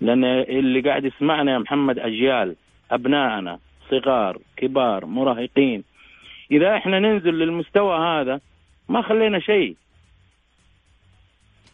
[0.00, 2.56] لأن اللي قاعد يسمعنا يا محمد أجيال
[2.90, 3.58] ابنائنا
[3.90, 5.84] صغار كبار مراهقين.
[6.50, 8.40] إذا إحنا ننزل للمستوى هذا
[8.88, 9.76] ما خلينا شيء.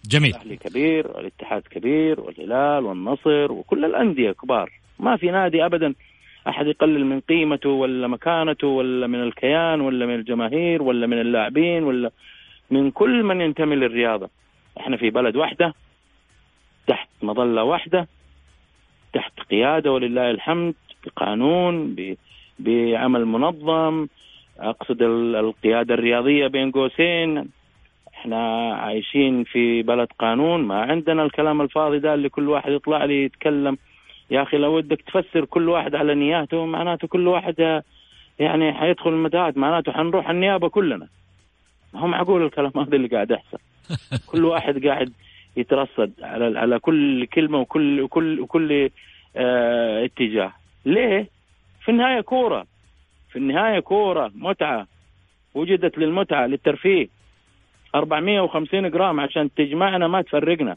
[0.09, 0.31] جميل.
[0.31, 4.71] الأهلي كبير والاتحاد كبير والهلال والنصر وكل الأندية كبار.
[4.99, 5.95] ما في نادي ابدا
[6.49, 11.85] أحد يقلل من قيمته ولا مكانته ولا من الكيان ولا من الجماهير ولا من اللاعبين
[11.85, 12.11] ولا
[12.71, 14.29] من كل من ينتمي للرياضة.
[14.81, 15.75] إحنا في بلد واحدة
[16.87, 18.09] تحت مظلة واحدة
[19.13, 20.75] تحت قيادة ولله الحمد
[21.07, 21.97] بقانون
[22.59, 24.07] بعمل منظم
[24.59, 27.49] أقصد ال- القيادة الرياضية بين قوسين.
[28.15, 33.25] إحنا عايشين في بلد قانون ما عندنا الكلام الفاضي ده اللي كل واحد يطلع لي
[33.25, 33.79] يتكلم.
[34.31, 37.83] يا أخي لو ودك تفسر كل واحد على نياته معناته كل واحد
[38.39, 41.09] يعني حيدخل المتاهات معناته حنروح النيابة كلنا.
[41.95, 43.59] هو معقول الكلام هذا اللي قاعد يحصل؟
[44.31, 45.13] كل واحد قاعد
[45.57, 48.91] يترصد على على كل كلمة وكل وكل وكل
[49.37, 50.53] آه اتجاه.
[50.87, 51.29] ليه؟
[51.85, 52.67] في النهاية كورة.
[53.31, 54.87] في النهاية كورة متعة.
[55.55, 57.09] وجدت للمتعة للترفيه.
[57.95, 60.77] 450 جرام عشان تجمعنا ما تفرقنا.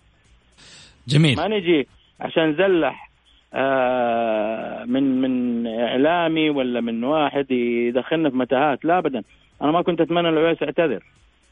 [1.08, 1.36] جميل.
[1.38, 1.88] ما نجي
[2.20, 3.10] عشان نزلح
[3.54, 8.86] آه من من إعلامي ولا من واحد يدخلنا في متاهات.
[8.86, 9.24] لا ابدا.
[9.62, 11.04] أنا ما كنت أتمنى العويس يعتذر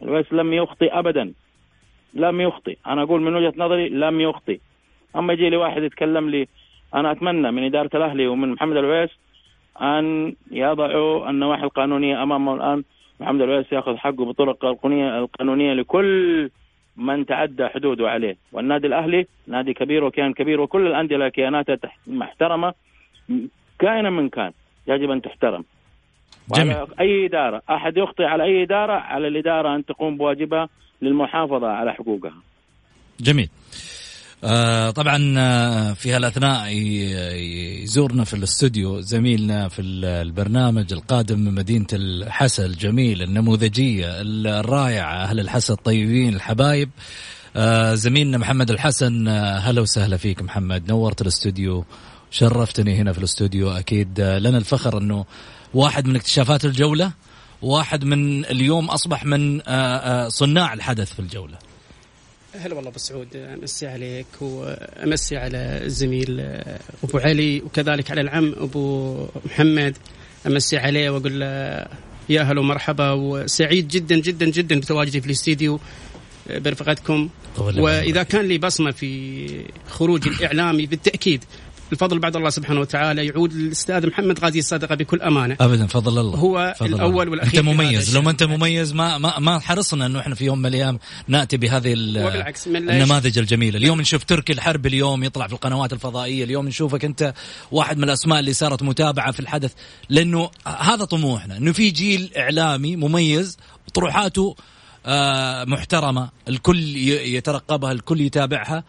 [0.02, 1.34] العويس لم يخطئ ابدا.
[2.18, 4.60] لم يخطئ أنا أقول من وجهة نظري لم يخطئ
[5.16, 6.48] أما يجي لي واحد يتكلم لي
[6.96, 9.10] أنا أتمنى من إدارة الأهلي ومن محمد العويس
[9.82, 12.84] أن يضعوا النواحي القانونية أمامه الآن.
[13.20, 16.50] محمد العويس يأخذ حقه بالطرق القانونية القانونية لكل
[16.98, 18.38] من تعدى حدوده عليه.
[18.52, 22.74] والنادي الأهلي نادي كبير وكيان كبير وكل الأندية لها كياناتها محترمة.
[23.80, 24.52] كائنا من كان
[24.88, 25.64] يجب أن تحترم.
[26.56, 26.76] جميل.
[27.00, 30.70] أي إدارة أحد يخطئ على أي إدارة؟ على الإدارة أن تقوم بواجبها.
[31.02, 32.34] للمحافظة على حقوقها.
[33.20, 33.50] جميل.
[34.44, 36.68] آه طبعا آه، في هالأثناء
[37.84, 45.40] يزورنا في الاستوديو زميلنا في ال- البرنامج القادم من مدينة الحسا الجميله النموذجية الرائعة أهل
[45.40, 46.90] الحسا الطيبين الحبايب.
[47.56, 50.90] آه زميلنا محمد الحسن آه هلا وسهلا فيك محمد.
[50.90, 51.86] نورت الاستوديو
[52.32, 53.70] شرفتني هنا في الاستوديو.
[53.70, 55.26] أكيد آه لنا الفخر إنه
[55.74, 57.12] واحد من اكتشافات الجولة
[57.62, 61.58] واحد من اليوم أصبح من آه آه صناع الحدث في الجولة.
[62.56, 63.36] هلا والله أبو سعود.
[63.36, 66.39] أمسي عليك وأمسي على الزميل
[67.04, 69.98] أبو علي وكذلك على العم أبو محمد.
[70.48, 71.86] أمسي عليه وأقول له
[72.30, 75.80] يا هلا ومرحبا وسعيد جدا جدا جدا بتواجدي في الاستديو
[76.50, 77.30] برفقتكم.
[77.58, 81.43] وإذا كان لي بصمة في خروجي الإعلامي بالتأكيد
[81.91, 85.58] الفضل بعد الله سبحانه وتعالى يعود للأستاذ محمد غازي الصدقه بكل أمانة.
[85.62, 86.39] ابدا فضل الله.
[86.39, 87.32] هو فضل الأول الله.
[87.32, 88.15] والأخير أنت مميز.
[88.15, 88.43] لو ما أنت.
[88.43, 91.93] مميز ما ما, ما حرصنا إنه إحنا في يوم من الأيام نأتي بهذه
[92.67, 93.78] النماذج الجميلة.
[93.78, 97.34] اليوم نشوف تركي الحرب اليوم يطلع في القنوات الفضائية اليوم نشوفك أنت
[97.71, 99.73] واحد من الأسماء اللي صارت متابعة في الحدث.
[100.10, 103.58] لأنه هذا طموحنا إنه في جيل إعلامي مميز
[103.93, 104.56] طروحاته
[105.06, 108.84] آه، محترمة الكل يترقبها الكل يتابعها.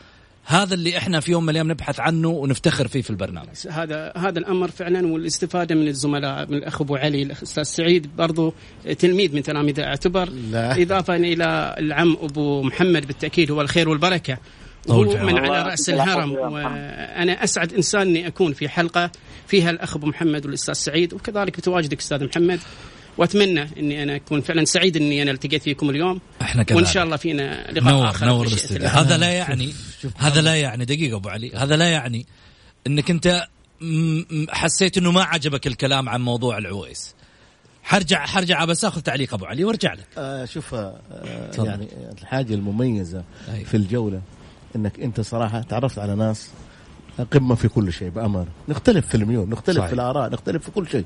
[0.48, 4.38] هذا اللي إحنا في يوم من الأيام نبحث عنه ونفتخر فيه في البرنامج هذا هذا
[4.38, 8.54] الأمر فعلا والاستفادة من الزملاء من الأخ أبو علي الاستاذ سعيد برضو
[8.98, 10.72] تلميذ من تلاميذه اعتبر لا.
[10.82, 14.38] إضافة إلى العم أبو محمد بالتأكيد هو الخير والبركة
[14.90, 15.38] هو من.
[15.38, 16.32] على رأس الهرم.
[16.32, 19.10] وأنا أسعد إنسان أني أكون في حلقة
[19.46, 22.60] فيها الأخ أبو محمد والأستاذ سعيد وكذلك بتواجدك أستاذ محمد
[23.18, 26.20] وأتمنى إني أنا أكون فعلا سعيد إني أنا التقيت فيكم اليوم.
[26.42, 26.82] إحنا كذلك.
[26.82, 28.48] وإن شاء الله فينا لقاء نور آخر نور.
[28.82, 29.74] هذا لا يعني
[30.16, 31.52] هذا لا يعني دقيقة أبو علي.
[31.54, 32.26] هذا لا يعني
[32.86, 33.46] إنك أنت
[34.50, 37.14] حسيت إنه ما عجبك الكلام عن موضوع العويس.
[37.82, 40.06] حرجع حرجع بس آخذ تعليق أبو علي وارجع لك.
[40.18, 41.00] آه شوف آه.
[41.58, 41.88] يعني
[42.22, 43.64] الحاجة المميزة أيوة.
[43.64, 44.20] في الجولة
[44.76, 46.48] إنك أنت صراحة تعرفت على ناس
[47.24, 49.88] قمه في كل شيء بأمانة نختلف في الميول نختلف صحيح.
[49.88, 51.04] في الآراء نختلف في كل شيء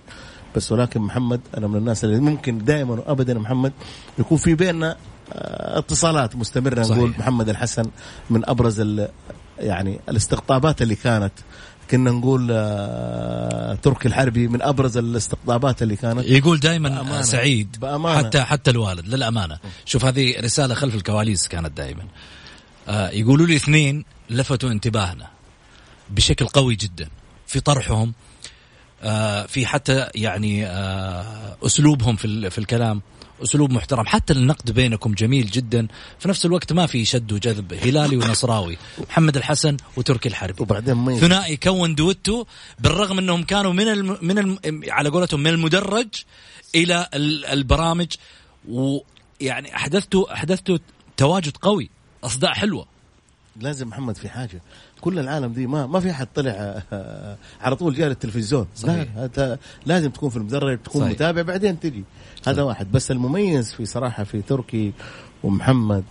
[0.56, 3.72] بس ولكن محمد أنا من الناس اللي ممكن دائما وابدا محمد
[4.18, 4.96] يكون في بيننا
[5.32, 6.96] آه، اتصالات مستمرة صحيح.
[6.96, 7.84] نقول محمد الحسن
[8.30, 9.08] من أبرز ال-
[9.58, 11.32] يعني الاستقطابات اللي كانت
[11.90, 17.22] كنا نقول آه، تركي الحربي من أبرز الاستقطابات اللي كانت يقول دائما بأمانة.
[17.22, 18.18] سعيد بأمانة.
[18.18, 22.02] حتى حتى الوالد للأمانة شوف هذه رسالة خلف الكواليس كانت دائما
[22.88, 25.26] آه يقولوا لي اثنين لفتوا انتباهنا
[26.12, 27.08] بشكل قوي جدا
[27.46, 28.12] في طرحهم
[29.02, 33.02] آه في حتى يعني آه أسلوبهم في في الكلام
[33.42, 34.06] أسلوب محترم.
[34.06, 35.86] حتى النقد بينكم جميل جدا.
[36.18, 40.62] في نفس الوقت ما في شد وجذب هلالي ونصراوي محمد الحسن وتركي الحربي.
[40.62, 42.44] وبعدين ثنائي كون دويتو
[42.78, 46.08] بالرغم إنهم كانوا من الم من الم على قولتهم من المدرج
[46.74, 48.08] إلى ال- البرامج.
[48.68, 50.78] ويعني احدثتوا أحدثتوا
[51.16, 51.90] تواجد قوي
[52.24, 52.86] أصداء حلوة.
[53.60, 54.62] لازم محمد في حاجة.
[55.02, 58.66] كل العالم دي ما ما في حد طلع آه، على طول جاء للتلفزيون.
[58.76, 59.08] صحيح.
[59.16, 61.12] لا هذا لازم تكون في المدرج تكون صحيح.
[61.12, 62.04] متابع بعدين تجي.
[62.46, 62.92] هذا واحد.
[62.92, 64.92] بس المميز في صراحة في تركي
[65.44, 66.04] ومحمد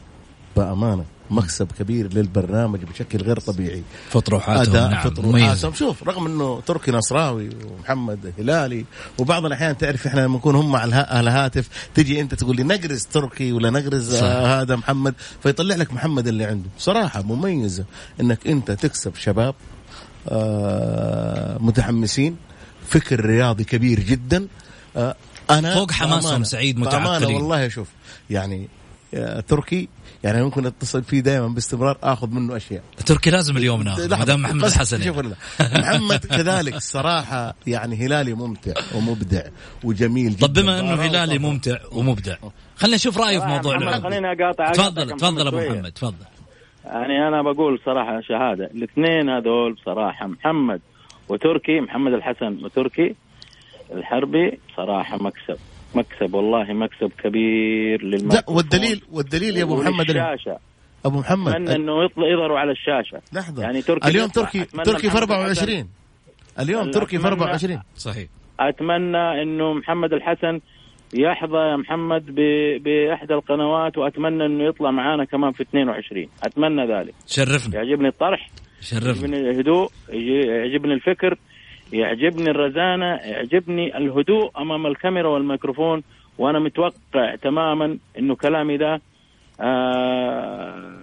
[0.56, 1.06] بأمانة.
[1.32, 5.74] مكسب كبير للبرنامج بشكل غير طبيعي فطروحاتهم أداء نعم فطروحاتهم.
[5.74, 8.86] شوف رغم إنه تركي نصراوي ومحمد هلالي
[9.18, 12.64] وبعض الأحيان تعرف إحنا لما نكون هم على الها- على الهاتف تجي أنت تقول لي
[12.64, 14.14] نقرز تركي ولا نقرز.
[14.14, 15.14] آه هذا محمد
[15.44, 17.86] فيطلع لك محمد اللي عنده صراحة مميزة
[18.22, 19.56] إنك أنت تكسب شباب
[20.30, 22.36] آه متحمسين
[22.88, 24.48] فكر رياضي كبير جدا
[24.98, 25.16] آه
[25.50, 27.36] أنا فوق حماسهم سعيد متعقلين.
[27.36, 27.88] والله شوف
[28.30, 28.68] يعني
[29.14, 29.90] آه تركي
[30.24, 32.84] يعني ممكن أتصل فيه دائما باستمرار آخذ منه أشياء.
[33.06, 35.36] تركي لازم اليوم ناخذ ما دام محمد الحسن شوف يعني.
[35.60, 39.42] محمد كذلك صراحة يعني هلالي ممتع ومبدع
[39.84, 42.36] وجميل جدا طب بما إنه هلالي ممتع ومبدع
[42.76, 45.58] خلينا نشوف رايه في موضوع العقد خليني اقاطع تفضل تفضل أبو.
[45.58, 46.26] محمد تفضل.
[46.86, 50.82] يعني أنا بقول صراحة شهادة الاثنين هذول بصراحه محمد
[51.30, 53.16] وتركي محمد الحسن وتركي
[53.92, 55.58] الحربي صراحة مكسب.
[55.96, 60.58] مكسب والله مكسب كبير لا والدليل والدليل يا أبو محمد الشاشه
[61.06, 63.22] أبو محمد أتمنى إنه يطلع يظهروا على الشاشة.
[63.34, 63.64] لحظة.
[63.64, 64.28] يعني تركي اليوم.
[64.28, 65.90] تركي تركي في محمد 24
[66.60, 68.28] اليوم تركي في أتمنى- 24 صحيح.
[68.60, 70.60] أتمنى إنه محمد الحسن
[71.14, 77.14] يحظى يا محمد ب- بإحدى القنوات وأتمنى إنه يطلع معانا كمان في 22 أتمنى ذلك.
[77.28, 77.76] شرفنا.
[77.76, 78.50] يعجبني الطرح
[78.82, 79.08] شرفنا.
[79.08, 81.38] يعجبني الهدوء يعجبني الفكر.
[81.94, 86.04] يعجبني الرزانة يعجبني الهدوء أمام الكاميرا والميكروفون
[86.38, 89.02] وأنا متوقع تماما إنه كلامي ده
[89.62, 90.94] آه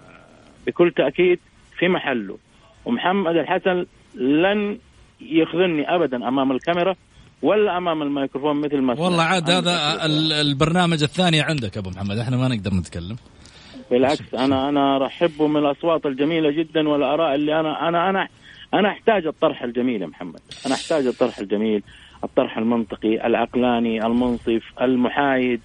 [0.67, 1.39] بكل تأكيد
[1.79, 2.39] في محله
[2.85, 4.79] ومحمد الحسن لن
[5.21, 6.95] يخذلني ابدا أمام الكاميرا
[7.43, 9.23] ولا أمام الميكروفون مثل ما والله.
[9.23, 10.05] عاد هذا
[10.41, 13.17] البرنامج الثاني عندك أبو محمد إحنا ما نقدر نتكلم
[13.91, 18.29] بالعكس أنا أنا ارحبه من الاصوات الجميلة جدا والآراء اللي أنا أنا أنا
[18.75, 20.41] أنا أحتاج الطرح الجميل يا محمد.
[20.67, 21.83] أنا أحتاج الطرح الجميل
[22.25, 25.61] الطرح المنطقي العقلاني المنصف المحايد.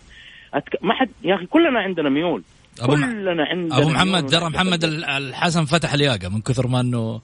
[0.54, 0.78] أتك...
[0.82, 2.44] ما حد يا أخي كلنا عندنا ميول.
[2.82, 7.22] أبو كلنا عندنا أبو محمد ترى محمد الحسن فتح الياقة من كثر ما إنه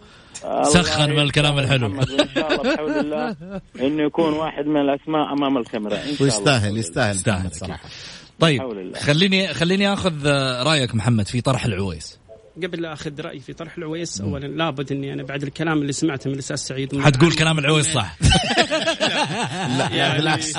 [0.61, 1.87] سخن من الكلام الحلو.
[1.87, 3.35] وان شاء الله بحول الله
[3.87, 7.51] إنه يكون واحد من الأسماء أمام الكاميرا إن شاء الله ويستاهل يستاهل يستاهل.
[7.51, 7.89] صراحة
[8.39, 8.61] طيب.
[8.97, 10.27] خليني خليني آخذ
[10.65, 12.18] رأيك محمد في طرح العويس.
[12.63, 16.27] قبل لا أخذ رأيي في طرح العويس اولا لابد إني أنا بعد الكلام اللي سمعته
[16.27, 18.17] من الأستاذ سعيد حتقول كلام العويس صح.
[19.77, 20.53] لا يعني بالعكس.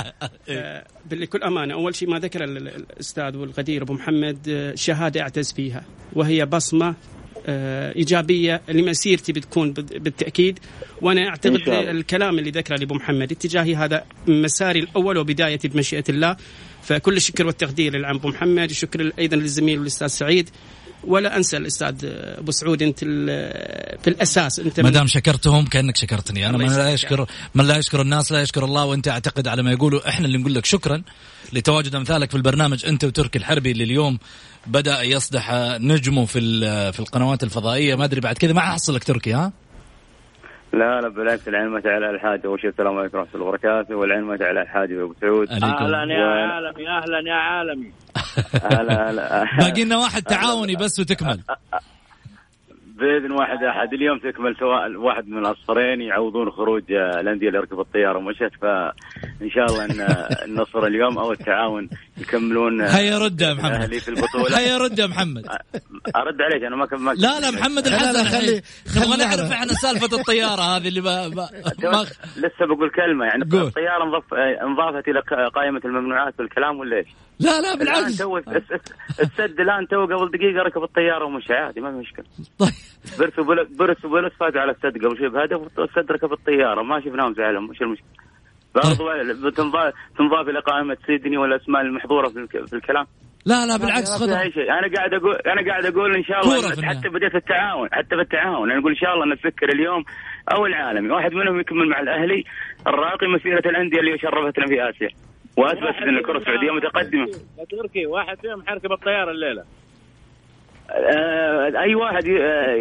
[0.48, 1.74] آه، بكل أمانة.
[1.74, 6.46] أول شيء ما ذكر ال- ال- الأستاذ والغدير أبو محمد آه، شهادة أعتز فيها وهي
[6.46, 6.94] بصمة
[7.46, 10.58] آه، إيجابية لمسيرتي بتكون بال- بالتأكيد.
[11.02, 11.68] وأنا أعتقد.
[11.68, 16.36] الكلام اللي ذكره لأبو محمد اتجاهي هذا مساري الأول وبدايتي بمشيئة الله.
[16.82, 20.50] فكل الشكر والتقدير للعم أبو محمد الشكر أيضا للزميل والأستاذ سعيد.
[21.04, 21.94] ولا أنسى الأستاذ
[22.38, 26.48] أبو سعود أنت ال- في الأساس أنت ما دام شكرتهم كأنك شكرتني.
[26.48, 26.90] أنا من لا.
[26.90, 28.84] يشكر من لا يشكر الناس لا يشكر الله.
[28.84, 31.02] وأنت أعتقد على ما يقولوا إحنا اللي نقول لك شكرا.
[31.52, 34.18] لتواجد أمثالك في البرنامج أنت وتركي الحربي اللي اليوم
[34.66, 37.94] بدأ يصدح نجمه في ال- في القنوات الفضائية.
[37.94, 39.52] ما أدري بعد كذا ما حصل لك تركي ها؟
[40.72, 41.48] لا لا بالعكس.
[41.48, 42.40] العين ما تعالى الحاج.
[42.46, 43.94] أول شيء السلام عليكم ورحمة الله وبركاته.
[43.96, 45.48] والعين ما تعالى الحاج أبو سعود.
[45.48, 45.66] أهلا
[46.14, 47.92] يا؟ عالمي أهلا يا عالمي.
[48.62, 51.40] هلا هلا باقي لنا واحد تعاوني بس وتكمل.
[53.00, 57.78] بإذن واحد أحد اليوم تكمل سواء واحد من الاصفرين يعوضون خروج آه، الأندية اللي ركبت
[57.78, 58.18] الطيارة.
[58.18, 61.88] ومشت فإن شاء الله إن آه، النصر اليوم أو التعاون
[62.18, 63.94] يكملون آه، هيا رد يا محمد.
[63.98, 64.58] في البطولة.
[64.58, 65.46] هيا رد يا محمد.
[66.16, 68.62] أرد عليك أنا ما كم ما لا لا محمد لا، لا، الحسن خلي-
[68.94, 69.52] خلي نبغى نعرف.
[69.52, 71.34] إحنا سالفة الطيارة هذه اللي ما, ما,
[71.92, 73.60] ما لسه بقول كلمة يعني قول.
[73.62, 75.20] الطيارة انضف انضافت إلى
[75.54, 77.06] قائمة الممنوعات بالكلام ولا إيش؟
[77.40, 78.18] لا لا بالعكس.
[78.18, 78.38] تو
[79.20, 81.54] السد الآن تو قبل دقيقة ركب الطيارة ومشى.
[81.54, 82.26] عادي ما في مشكلة.
[82.58, 82.70] طيب.
[83.78, 86.82] برسبوليس فازوا على السد قبل شوي بهدف والسد ركب الطيارة.
[86.82, 88.08] ما شفناهم زعلهم وش المشكلة؟
[88.74, 89.04] برضو
[89.48, 92.66] بتنضاف تنضاف إلى قائمة سيدني والأسماء المحظورة في, الك...
[92.66, 93.06] في الكلام.
[93.46, 94.42] لا لا بالعكس خذها.
[94.42, 94.72] أي شيء.
[94.72, 96.88] أنا قاعد أقول أنا قاعد أقول إن شاء الله.
[96.88, 100.04] حتى بديت التعاون حتى في التعاون أنا أقول إن شاء الله نتذكر اليوم
[100.54, 101.10] أو العالمي.
[101.10, 102.44] واحد منهم يكمل مع الأهلي
[102.86, 105.08] الراقي مسيرة الأندية اللي شرفتنا في آسيا.
[105.56, 107.26] واثبتت إن الكرة السعودية متقدمة.
[107.70, 109.64] تركي واحد فيهم حيركب الطيارة الليلة.
[110.90, 112.74] آه، أي واحد ي- آه،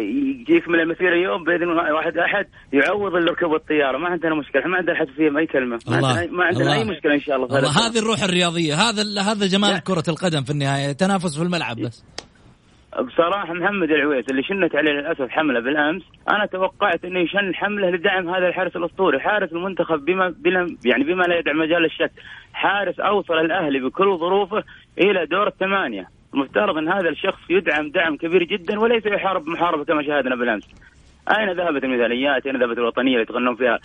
[0.56, 3.98] يكمل المسيرة يوم بإذن واحد أحد يعوض اللي ركب الطيارة.
[3.98, 5.78] ما عندنا مشكلة إحنا ما عندنا حساسيه باي كلمة.
[5.88, 6.08] ما الله.
[6.08, 6.74] عندنا, ما عندنا الله.
[6.78, 7.54] أي مشكلة إن شاء الله.
[7.54, 12.04] والله هذه الروح الرياضية هذا هذا جمال كره القدم في النهاية تنافس في الملعب بس.
[12.98, 18.28] بصراحة محمد العويس اللي شنت عليه للأسف حملة بالأمس أنا توقعت إنه يشن حملة لدعم
[18.28, 22.12] هذا الحارس الأسطوري حارس المنتخب بما بلا يعني بما لا يدع مجال الشك
[22.52, 24.64] حارس أوصل الأهلي بكل ظروفه
[24.98, 30.02] إلى دور الثمانية المفترض إن هذا الشخص يدعم دعم كبير جدا وليس يحارب محاربة كما
[30.02, 30.68] شاهدنا بالأمس.
[31.38, 33.78] أين ذهبت المثاليات؟ أين ذهبت الوطنية اللي يتغنون فيها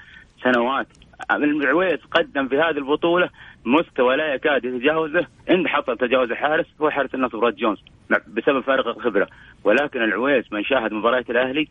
[0.44, 0.88] سنوات؟
[1.32, 3.30] العويس قدم في هذه البطولة
[3.66, 7.78] مستوى لا يكاد يتجاوزه عند حصل تجاوز الحارس هو حارس النصر راد جونز.
[8.10, 9.28] بسبب فارق الخبرة.
[9.64, 11.68] ولكن العويس من شاهد مباريات الأهلي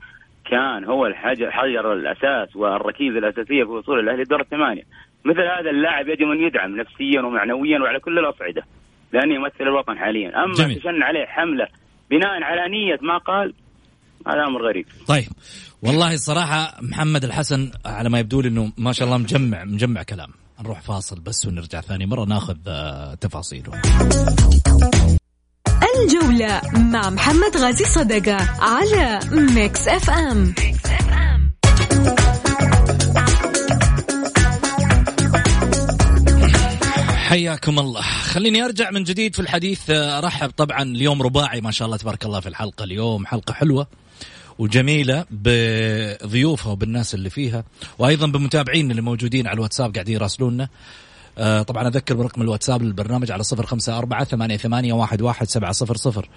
[0.50, 4.82] كان هو الحجر حجر الأساس والركيزة الأساسية في وصول الأهلي دور الثمانية.
[5.24, 8.62] مثل هذا اللاعب يجب أن يدعم نفسيا ومعنويا وعلى كل الأصعدة
[9.12, 10.44] لأنه يمثل الوطن حاليا.
[10.44, 10.80] أما جميل.
[10.80, 11.68] تشن عليه حملة
[12.10, 13.54] بناء على نية ما قال
[14.26, 14.86] هذا أمر غريب.
[15.08, 15.28] طيب.
[15.82, 20.43] والله الصراحه محمد الحسن على ما يبدو لي إنه ما شاء الله مجمع مجمع كلام.
[20.60, 23.72] نروح فاصل بس ونرجع ثاني مرة ناخذ آه، تفاصيله
[26.02, 30.54] الجولة مع محمد غازي صدقة على Mix FM.
[37.14, 38.00] حياكم الله.
[38.00, 42.24] خليني أرجع من جديد في الحديث آه، أرحب طبعا اليوم رباعي ما شاء الله تبارك
[42.24, 43.86] الله في الحلقة اليوم حلقة حلوة.
[44.58, 47.64] وجميلة بضيوفها وبالناس اللي فيها
[47.98, 50.68] وأيضا بمتابعين اللي موجودين على الواتساب قاعدين يراسلونا.
[51.38, 55.72] آه، طبعا أذكر برقم الواتساب للبرنامج على صفر خمسة أربعة ثمانية, ثمانية واحد, واحد سبعة
[55.72, 56.28] صفر صفر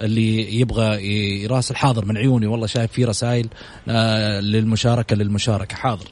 [0.00, 1.06] اللي يبغى
[1.42, 1.76] يراسل.
[1.76, 3.48] حاضر من عيوني والله شايف في رسائل
[3.88, 5.76] آه، للمشاركة للمشاركة.
[5.76, 6.06] حاضر.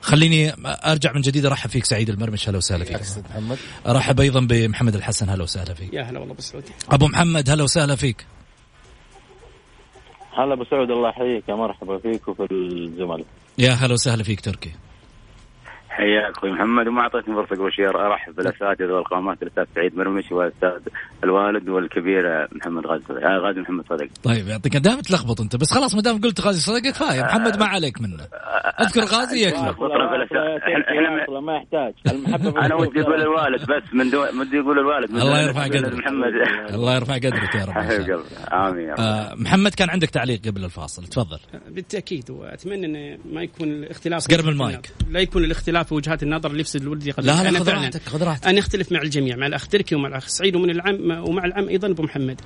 [0.00, 2.48] خليني أرجع من جديد أرحب فيك سعيد المرمش.
[2.48, 3.00] هلا وسهلا فيك.
[3.30, 3.58] محمد.
[3.86, 5.28] أرحب أيضا بمحمد الحسن.
[5.28, 5.94] هلا وسهلا فيك.
[5.94, 8.26] يا هلا والله ابو سعود أبو محمد هلا وسهلا فيك.
[10.34, 11.48] هلا أبو سعود الله يحييك.
[11.48, 13.26] يا مرحبا فيك وفي الزملاء.
[13.58, 14.70] يا هلا وسهلا فيك تركي.
[15.96, 20.80] حياك أخوي محمد وما أعطيتني فرصة قبل شوي أرحب بالأساتذة والقامات الأستاذ سعيد مرمش والأستاذ
[21.24, 23.26] الوالد والكبير محمد غازي صدق.
[23.26, 24.08] آه غازي محمد صدق.
[24.22, 27.66] طيب يعطيك دائما تلخبط أنت بس خلاص ما دام قلت غازي صدقه كفايه محمد ما
[27.66, 28.22] عليك منه.
[28.80, 29.70] أذكر غازي يكفي.
[29.70, 31.94] أصلاً ما يحتاج.
[32.64, 34.22] أنا ودي أقول الوالد بس من دو...
[34.40, 35.94] ودي أقول الوالد من الله يرفع قدرك.
[35.94, 36.32] محمد.
[36.74, 37.76] الله يرفع قدرك يا رب
[38.52, 39.00] آمين يا رب.
[39.00, 41.38] آه محمد كان عندك تعليق قبل الفاصل تفضل.
[41.68, 44.90] بالتأكيد وأتمنى انه ما يكون الاختلاف قرب المايك.
[45.10, 48.22] لا يكون الاختلاف في وجهات النظر اللي يفسد الود يقلب لا لا خذ راحتك خذ
[48.22, 48.46] راحتك.
[48.46, 51.88] أنا أختلف مع الجميع مع الأخ تركي ومع الأخ سعيد ومن العم ومع العم أيضا
[51.88, 52.40] أبو محمد.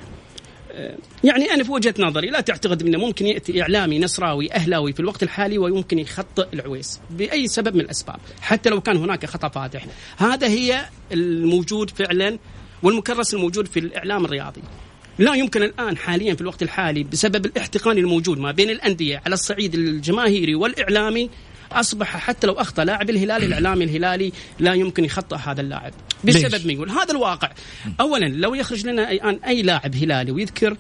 [0.73, 5.01] آه، يعني أنا في وجهة نظري لا تعتقد إنه ممكن يأتي إعلامي نصراوي أهلاوي في
[5.01, 9.87] الوقت الحالي ويمكن يخطئ العويس بأي سبب من الأسباب حتى لو كان هناك خطأ فادح
[10.17, 12.39] هذا هي الموجود فعلا
[12.83, 14.63] والمكرس الموجود في الإعلام الرياضي.
[15.19, 19.75] لا يمكن الآن حاليا في الوقت الحالي بسبب الاحتقان الموجود ما بين الأندية على الصعيد
[19.75, 21.31] الجماهيري والإعلامي
[21.73, 25.93] أصبح حتى لو أخطأ لاعب الهلال الإعلامي الهلالي لا يمكن يخطئ هذا اللاعب؟
[26.25, 27.53] بسبب ما يقول هذا الواقع.
[28.01, 30.77] اولا لو يخرج لنا الآن أي لاعب هلالي ويذكر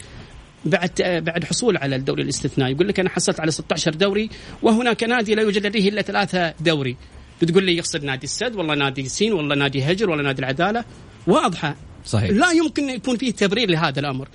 [0.64, 0.91] بعد
[1.26, 4.30] بعد حصول على الدوري الاستثنائي يقول لك أنا حصلت على 16 دوري
[4.62, 6.97] وهناك نادي لا يوجد لديه إلا ثلاثة دوري.
[7.43, 10.84] بتقول لي يقصد نادي السد والله نادي سين والله نادي هجر والله نادي العدالة.
[11.26, 11.76] واضحة.
[12.05, 12.30] صحيح.
[12.30, 14.28] لا يمكن يكون فيه تبرير لهذا الأمر.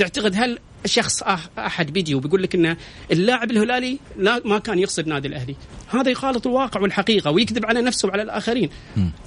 [0.00, 1.22] تعتقد هل شخص
[1.58, 2.76] أحد بيجي وبيقول لك إن
[3.12, 5.56] اللاعب الهلالي لا ما كان يقصد نادي الأهلي.
[5.88, 8.70] هذا يخالط الواقع والحقيقة ويكذب على نفسه وعلى الآخرين.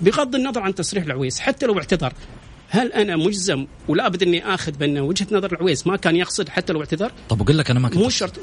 [0.01, 2.13] بغض النظر عن تصريح العويس حتى لو اعتذر
[2.69, 6.73] هل أنا مجزم ولا بد إني آخذ بان وجهة نظر العويس؟ ما كان يقصد حتى
[6.73, 8.39] لو اعتذر؟ طب أقول لك أنا ما كنت مو شرط.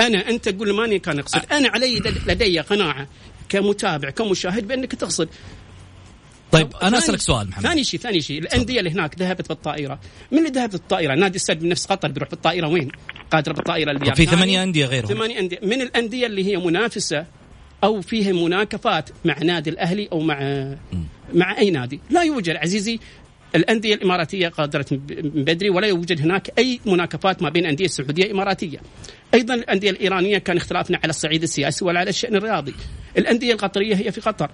[0.00, 1.40] أنا أنت تقول ماني كان يقصد.
[1.52, 3.06] أنا علي لدي قناعة
[3.48, 5.28] كمتابع كمشاهد بأنك تقصد.
[6.52, 7.62] طيب أنا أسألك سؤال محمد.
[7.62, 10.00] ثاني شيء ثاني شيء الأندية اللي هناك ذهبت بالطائرة
[10.32, 12.88] من اللي ذهب بالطائرة؟ نادي السد من نفس قطر بيروح بالطائرة وين؟
[13.30, 15.08] قادر بالطائرة طب في ثمانية أندية غيرهم.
[15.08, 15.58] ثمانية أندية.
[15.62, 17.26] من الأندية اللي هي منافسة
[17.84, 20.38] أو فيها مناكفات مع نادي الأهلي أو مع
[21.34, 22.98] مع أي نادي؟ لا يوجد عزيزي
[23.54, 28.78] الأندية الإماراتية قادرة من بدري ولا يوجد هناك أي مناكفات ما بين أندية سعودية إماراتية
[29.34, 32.74] أيضا الأندية الإيرانية كان اختلافنا على الصعيد السياسي ولا على الشأن الرياضي.
[33.18, 34.50] الأندية القطرية هي في قطر.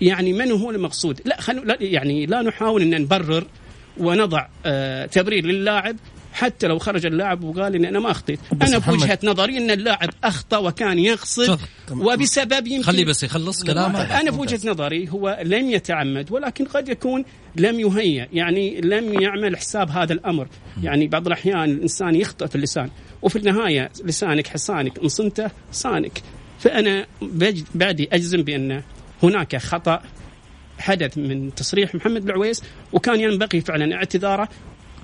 [0.00, 1.66] يعني من هو المقصود؟ لا, خل...
[1.66, 3.46] لا يعني لا نحاول أن نبرر
[3.98, 5.96] ونضع آه تبرير للاعب
[6.32, 9.70] حتى لو خرج اللاعب وقال إن أنا ما اخطيت أنا في محمد- وجهه نظري إن
[9.70, 11.58] اللاعب أخطأ وكان يقصد.
[11.90, 14.20] وبسبب يمكن خليه بس يخلص كلامه.
[14.20, 17.24] أنا في وجهه نظري هو لم يتعمد ولكن قد يكون
[17.56, 20.48] لم يهيأ يعني لم يعمل حساب هذا الأمر.
[20.82, 22.90] يعني بعض الأحيان الإنسان يخطئ في اللسان.
[23.22, 26.22] وفي النهاية لسانك حصانك إن صنته صانك
[26.58, 27.06] فأنا
[27.74, 28.82] بعدي أجزم بأن
[29.24, 30.02] هناك خطأ
[30.78, 32.62] حدث من تصريح محمد العويس
[32.92, 34.48] وكان ينبغي فعلا اعتذاره.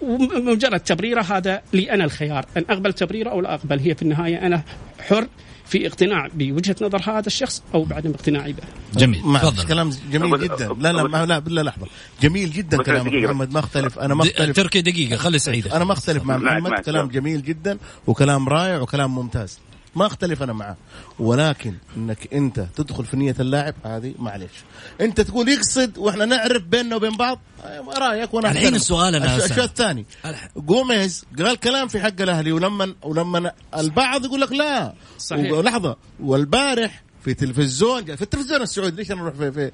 [0.00, 3.78] ومجرد تبريره هذا لي أنا الخيار أن أقبل تبريره أو لا أقبل.
[3.78, 4.62] هي في النهاية أنا
[5.00, 5.26] حر
[5.66, 8.62] في اقتناع بوجهة نظر هذا الشخص أو بعدم اقتناعي به.
[8.94, 9.66] جميل تفضل.
[9.66, 10.76] كلام جميل جدا.
[10.80, 11.86] لا لا ما لا بالله لحظة.
[12.22, 13.32] جميل جدا دقيقة.
[13.32, 13.52] محمد.
[13.52, 13.98] ما أختلف.
[13.98, 14.56] أنا ما أختلف.
[14.56, 15.76] تركي دقيقة خلي سعيدة.
[15.76, 16.72] أنا ما أختلف مع محمد.
[16.72, 19.58] كلام جميل جدا وكلام رائع وكلام ممتاز.
[19.94, 20.76] ما اختلف أنا معاه
[21.18, 24.52] ولكن إنك أنت تدخل في نية اللاعب هذه معلش
[25.00, 28.74] أنت تقول يقصد وإحنا نعرف بيننا وبين بعض آه، رأيك وأنا الحين.
[28.74, 29.50] السؤال أسأل.
[29.50, 30.06] الشيء الثاني
[30.56, 35.52] جوميز قال كلام في حق الأهلي ولما ولما البعض يقول لك لا صحيح.
[35.52, 39.70] ولحظه والبارح في تلفزيون في التلفزيون السعودي ليش أنا أروح في, في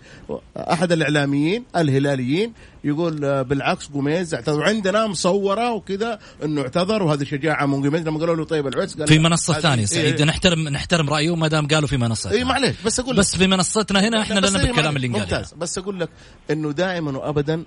[0.57, 2.53] أحد الإعلاميين الهلاليين
[2.85, 4.59] يقول آه، بالعكس جوميز اعتذر.
[4.59, 8.03] وعندنا مصورة وكذا إنه اعتذر وهذه شجاعة من جوميز.
[8.03, 11.49] لما قالوا له طيب العويس قال في منصة ثانية إيه، سعيد نحترم نحترم رأيه ما
[11.49, 13.21] دام قالوا في منصة اي معليش بس أقول لك.
[13.21, 15.55] بس في منصتنا هنا إحنا لنا إيه، بالكلام اللي انقال ممتاز.
[15.55, 16.09] بس أقول لك
[16.51, 17.65] إنه دائما وابدا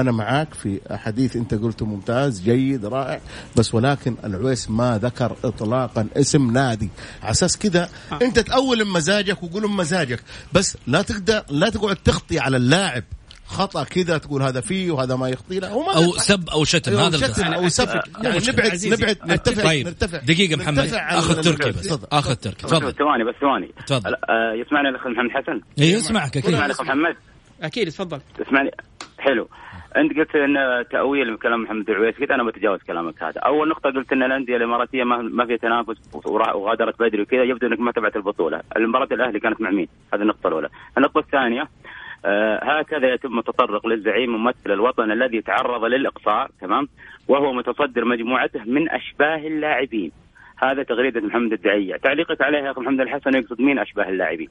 [0.00, 3.20] أنا معاك في حديث أنت قلته ممتاز جيد رائع
[3.56, 6.90] بس ولكن العويس ما ذكر اطلاقا اسم نادي
[7.22, 8.18] على أساس كذا آه.
[8.22, 10.20] أنت تأول مزاجك وقول مزاجك
[10.52, 13.04] بس لا تقدر لا تقعد تخطي على اللاعب
[13.46, 16.92] خطأ كذا تقول هذا فيه وهذا ما يخطي لا هو ما أو سب أو شتم
[16.92, 17.62] أيوة، هذا شتم القصد.
[17.62, 18.38] أو سفك يعني.
[18.48, 18.90] نبعد عزيزي.
[18.90, 22.06] نبعد نرتفع طيب نرتفع دقيقة محمد نرتفع آخذ تركي بس تفضل.
[22.12, 24.14] آخذ تركي تفضل ثواني بس ثواني تفضل.
[24.14, 27.14] آه، يسمعني الأخ محمد حسن اي يسمعك أكيد يسمعني الأخ محمد
[27.62, 28.20] أكيد تفضل.
[28.40, 28.70] اسمعني
[29.18, 29.48] حلو.
[29.96, 33.40] أنت قلت إن تأويل كلام محمد العويس قلت أنا بتجاوز كلامك هذا.
[33.40, 35.96] أول نقطة قلت إن الأندية الإماراتية ما, ما في تنافس
[36.26, 38.60] وغادرت بدري وكذا يبدو إنك ما تبعت البطولة.
[38.76, 40.68] المباراة الأهلي كانت مع مين؟ هذه النقطة الأولى.
[40.98, 41.68] النقطة الثانية
[42.24, 46.88] آه هكذا يتم التطرق للزعيم ممثل الوطن الذي تعرض للإقصاء تمام؟
[47.28, 50.12] وهو متصدر مجموعته من أشباه اللاعبين.
[50.56, 54.48] هذا تغريدة محمد الدعيع تعليقك عليها يا أخي محمد الحسن يقصد مين أشباه اللاعبين؟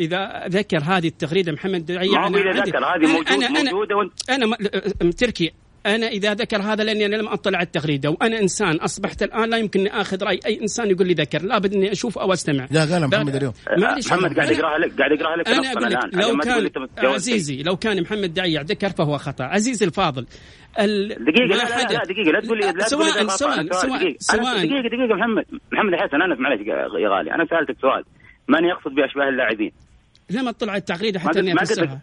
[0.00, 3.46] إذا ذكر هذه التغريدة محمد دعية ما هو أنا إذا ذكر؟ هذه أنا- موجود أنا
[3.60, 5.52] أنا موجودة وانت أنا م- تركي
[5.86, 9.56] أنا إذا ذكر هذا لأني أنا لم أطلع على التغريدة وأنا إنسان أصبحت الآن لا
[9.56, 12.66] يمكن أني آخذ رأي أي إنسان يقول لي ذكر لابد أني أشوف أو أستمع.
[12.70, 13.52] لا قالها محمد اليوم.
[13.78, 17.06] محمد قاعد أنا- يقراها لك قاعد يقراها لك أنا أقول لك لو ما تقول كان
[17.06, 19.44] عزيزي لو كان محمد دعيع ذكر فهو خطأ.
[19.44, 20.26] عزيزي الفاضل
[20.80, 23.66] ال- دقيقة لا, لا, لا دقيقة لا تقول لي لا تقول لي سواء ذا سواء.
[23.72, 24.12] سواء دقيقة.
[24.12, 28.04] أنا- سواء دقيقة دقيقة محمد محمد حسن أنا معلش يا غالي أنا سألتك سؤال.
[28.48, 29.72] من يقصد بأشباه اللاعبين؟
[30.30, 32.00] لم اطلع على التغريده حتى إني أفسرها.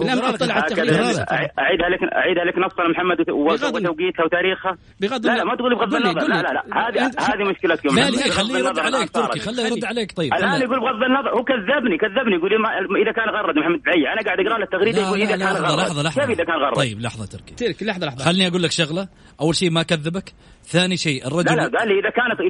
[0.00, 1.08] هكذا التغريده قرارك.
[1.08, 1.50] أفسرها.
[1.58, 3.30] أعيدها لك أعيدها لك نصا محمد.
[3.30, 5.44] وتوقيتها وتاريخها بغض لا لا.
[5.44, 6.42] ما تقول بغض النظر لا.
[6.42, 7.54] لا لا هذه هذه
[7.94, 9.10] لا لا خليه يرد عليك.
[9.10, 10.62] تركي خليه يرد عليك طيب الآن.
[10.62, 12.68] يقول بغض النظر هو كذبني كذبني يقول ما
[13.02, 16.02] إذا كان غرد محمد بعي أنا قاعد أقرأ له التغريدة يقول إذا كان غرد لحظة
[16.02, 19.08] لحظة كيف إذا كان غرد طيب لحظة تركي ترك لحظة لحظة خليني أقول لك شغلة
[19.40, 20.32] أول شيء ما كذبك
[20.64, 22.40] ثاني شيء الرجل لا لا قال لي إذا كانت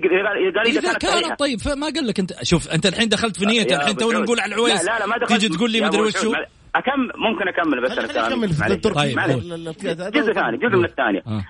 [0.57, 1.39] قال إذا كانت.
[1.39, 4.15] طيب فما قال لك انت شوف أنت الحين دخلت في نيته الحين سعود.
[4.15, 6.33] نقول على العويس لا لا ما دخلت تيجي تقول لي مدري وشو
[6.79, 8.47] أكمل ممكن أكمل بس أنا كلامي.
[8.95, 9.17] طيب،
[10.17, 11.23] جزء ثاني جزء من الثانية.
[11.27, 11.43] آه.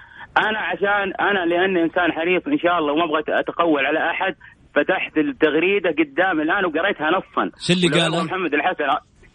[0.48, 4.34] أنا عشان أنا لأني إنسان حريص إن شاء الله وما أبغى أتقول على أحد
[4.74, 8.84] فتحت التغريدة قدامي الآن وقريتها نصا شو اللي قاله؟ محمد الحسن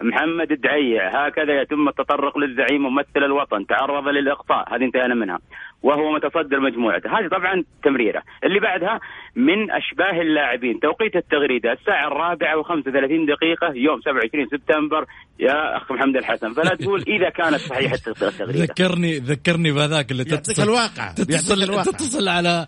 [0.01, 5.39] محمد الدعيع هكذا يتم التطرق للزعيم ممثل الوطن تعرض للاقصاء هذه انتهينا منها.
[5.83, 8.99] وهو متصدر مجموعته هذه طبعا تمريرة اللي بعدها
[9.35, 15.05] من أشباه اللاعبين توقيت التغريدة الساعة الرابعة و35 دقيقة يوم 27 سبتمبر
[15.39, 20.63] يا اخ محمد الحسن فلا تقول إذا كانت صحيحة التغريده ذكرني ذكرني بهذاك اللي تتصل
[20.63, 21.11] الواقع.
[21.11, 21.83] تتصل الواقع.
[21.83, 22.67] تتصل على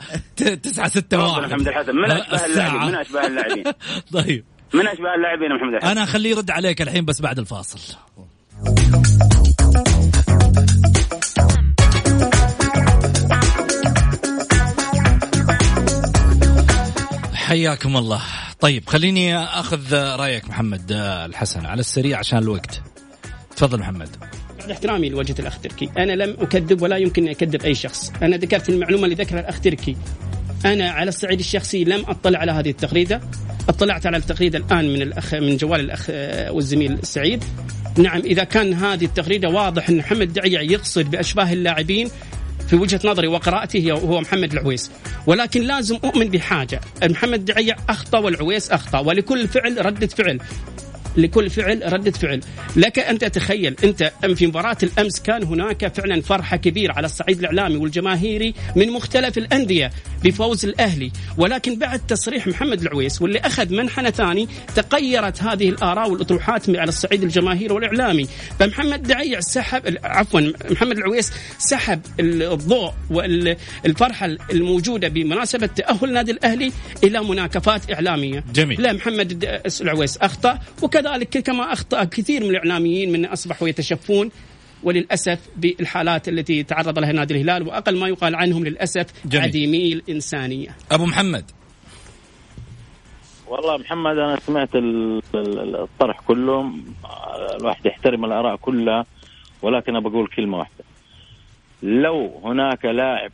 [0.64, 1.96] تسعة ستة واحد محمد الحسن.
[1.96, 2.46] من أشباه الساعة.
[2.46, 3.64] اللاعبين؟ من أشباه اللاعبين؟
[4.24, 4.44] طيب
[4.74, 7.98] من أشباه اللاعبين يا محمد الحسن أنا اخليه يرد عليك الحين بس بعد الفاصل
[17.54, 18.22] حياكم الله.
[18.60, 22.82] طيب خليني أخذ رأيك محمد آه، الحسن على السريع عشان الوقت.
[23.56, 24.10] تفضل محمد.
[24.60, 28.12] بعد احترامي لوجهة الاخ تركي أنا لم أكذب ولا يمكن أن اكذب أي شخص.
[28.22, 29.98] أنا ذكرت المعلومة اللي ذكرها الاخ تركي
[30.66, 33.22] أنا على الصعيد الشخصي لم أطلع على هذه التغريده
[33.70, 37.44] اطلعت على التغريده الآن من الأخ من جوال الأخ آه، والزميل سعيد.
[37.98, 42.10] نعم إذا كان هذه التغريده واضح أن محمد دعيع يقصد بأشباه اللاعبين
[42.74, 44.92] في وجهة نظري وقراءتي هو محمد العويس.
[45.28, 46.82] ولكن لازم أؤمن بحاجة.
[47.04, 49.00] محمد دعيع أخطأ والعويس أخطأ.
[49.00, 50.40] ولكل فعل ردة فعل.
[51.18, 52.42] لكل فعل ردة فعل.
[52.76, 57.76] لك أن تتخيل أنت في مباراة الأمس كان هناك فعلا فرحة كبيرة على الصعيد الإعلامي
[57.76, 59.92] والجماهيري من مختلف الأندية
[60.24, 61.12] بفوز الأهلي.
[61.38, 67.24] ولكن بعد تصريح محمد العويس واللي أخذ منحنى ثاني تغيرت هذه الآراء والأطروحات على الصعيد
[67.24, 68.28] الجماهيري والإعلامي.
[68.60, 70.42] فمحمد دعيع سحب عفوا
[70.72, 76.72] محمد العويس سحب الضوء والفرحة الموجودة بمناسبة تأهل النادي الأهلي
[77.04, 78.44] إلى مناكفات إعلامية.
[78.54, 78.82] جميل.
[78.82, 80.60] لا محمد العويس أخطأ
[81.08, 84.32] وكذلك كما أخطأ كثير من الإعلاميين من أصبحوا يتشفون
[84.84, 89.46] وللأسف بالحالات التي تعرض لها نادي الهلال وأقل ما يقال عنهم للأسف جميل.
[89.46, 90.76] عديمي الانسانيه.
[90.92, 91.52] أبو محمد
[93.48, 96.72] والله محمد أنا سمعت ال- ال- الطرح كله
[97.60, 99.06] الواحد يحترم الآراء كلها
[99.62, 100.84] ولكن أنا بقول كلمة واحدة
[101.84, 103.32] لو هناك لاعب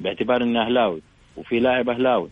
[0.00, 1.02] باعتبار إنه أهلاوي
[1.36, 2.30] وفي لاعب أهلاوي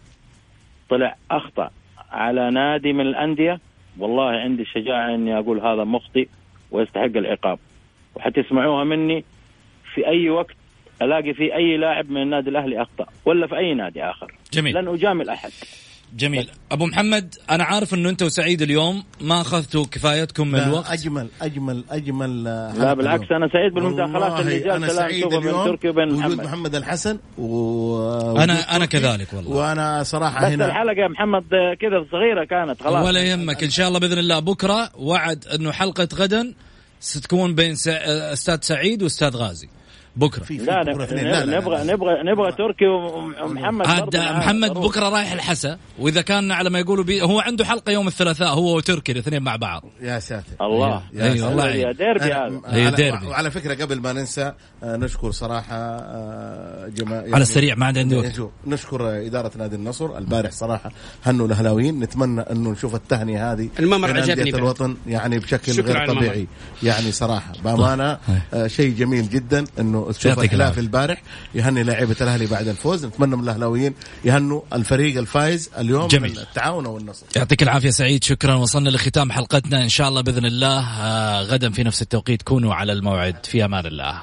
[0.91, 1.71] طلع أخطأ
[2.11, 3.61] على نادي من الأندية
[3.99, 6.29] والله عندي الشجاعه إني أقول هذا مخطئ
[6.71, 7.59] ويستحق العقاب.
[8.15, 9.25] وحتسمعوها مني
[9.95, 10.55] في أي وقت
[11.03, 14.35] ألاقي في أي لاعب من النادي الأهلي أخطأ ولا في أي نادي آخر.
[14.53, 14.75] جميل.
[14.75, 15.51] لن أجامل أحد.
[16.15, 16.51] جميل.
[16.73, 20.91] أبو محمد أنا عارف إنه أنت وسعيد اليوم ما أخذتوا كفايتكم من لا، الوقت.
[20.91, 23.43] أجمل أجمل أجمل آه، لا بالعكس اليوم.
[23.43, 25.67] أنا سعيد بالمداخلات اللي جات أنا سعيد نشوفها بين اليوم.
[25.67, 26.45] تركي وبين وجود محمد.
[26.45, 29.51] محمد الحسن و أنا أنا كذلك والله.
[29.51, 31.43] وأنا صراحة بس هنا الحلقة يا محمد
[31.81, 33.07] كذا صغيرة كانت خلاص.
[33.07, 33.63] ولا يهمك.
[33.65, 34.39] إن شاء الله بإذن الله.
[34.39, 36.55] بكرة وعد إنه حلقة غدا
[37.01, 37.93] ستكون بين سع...
[38.33, 39.69] أستاذ سعيد وأستاذ غازي.
[40.17, 41.25] بكرة في في لا بكرة اثنين.
[41.25, 41.93] لا، لا، نبغى لا.
[41.93, 44.89] نبغى نبغى تركي ومحمد عاد معانا محمد ضروري.
[44.89, 48.77] بكرة رايح الحسا وإذا كان على ما يقولوا بي هو عنده حلقة يوم الثلاثاء هو
[48.77, 51.49] وتركي الاثنين مع بعض يا ساتر الله يا أيوة، ساتر.
[51.49, 53.29] والله يا ديربي هذا.
[53.29, 54.53] وعلى فكرة قبل ما ننسى
[54.83, 59.51] آه، نشكر صراحة آه، جماعة على السريع ما عاد عندي وقت شوف، نشكر آه، إدارة
[59.59, 60.91] نادي النصر البارح صراحة
[61.25, 64.51] هنوا الأهلاويين نتمنى إنه نشوف التهنئة هذه الممر عجبني.
[64.51, 66.07] الوطن يعني بشكل غير.
[66.07, 66.47] طبيعي
[66.83, 68.19] يعني صراحة بأمانة
[68.55, 70.79] آه، شيء جميل جدا إنه تشوف يعطيك الخلاف.
[70.79, 71.23] البارح
[71.55, 73.05] يهني لاعيبه الأهلي بعد الفوز.
[73.05, 73.95] نتمنى من الأهلاويين
[74.25, 76.31] يهنوا الفريق الفايز اليوم جميل.
[76.31, 78.55] من التعاون والنصر يعطيك العافية سعيد شكرا.
[78.55, 79.83] وصلنا لختام حلقتنا.
[79.83, 82.43] إن شاء الله بإذن الله آه، غدا في نفس التوقيت.
[82.43, 83.47] كونوا على الموعد.
[83.47, 84.23] في أمان الله.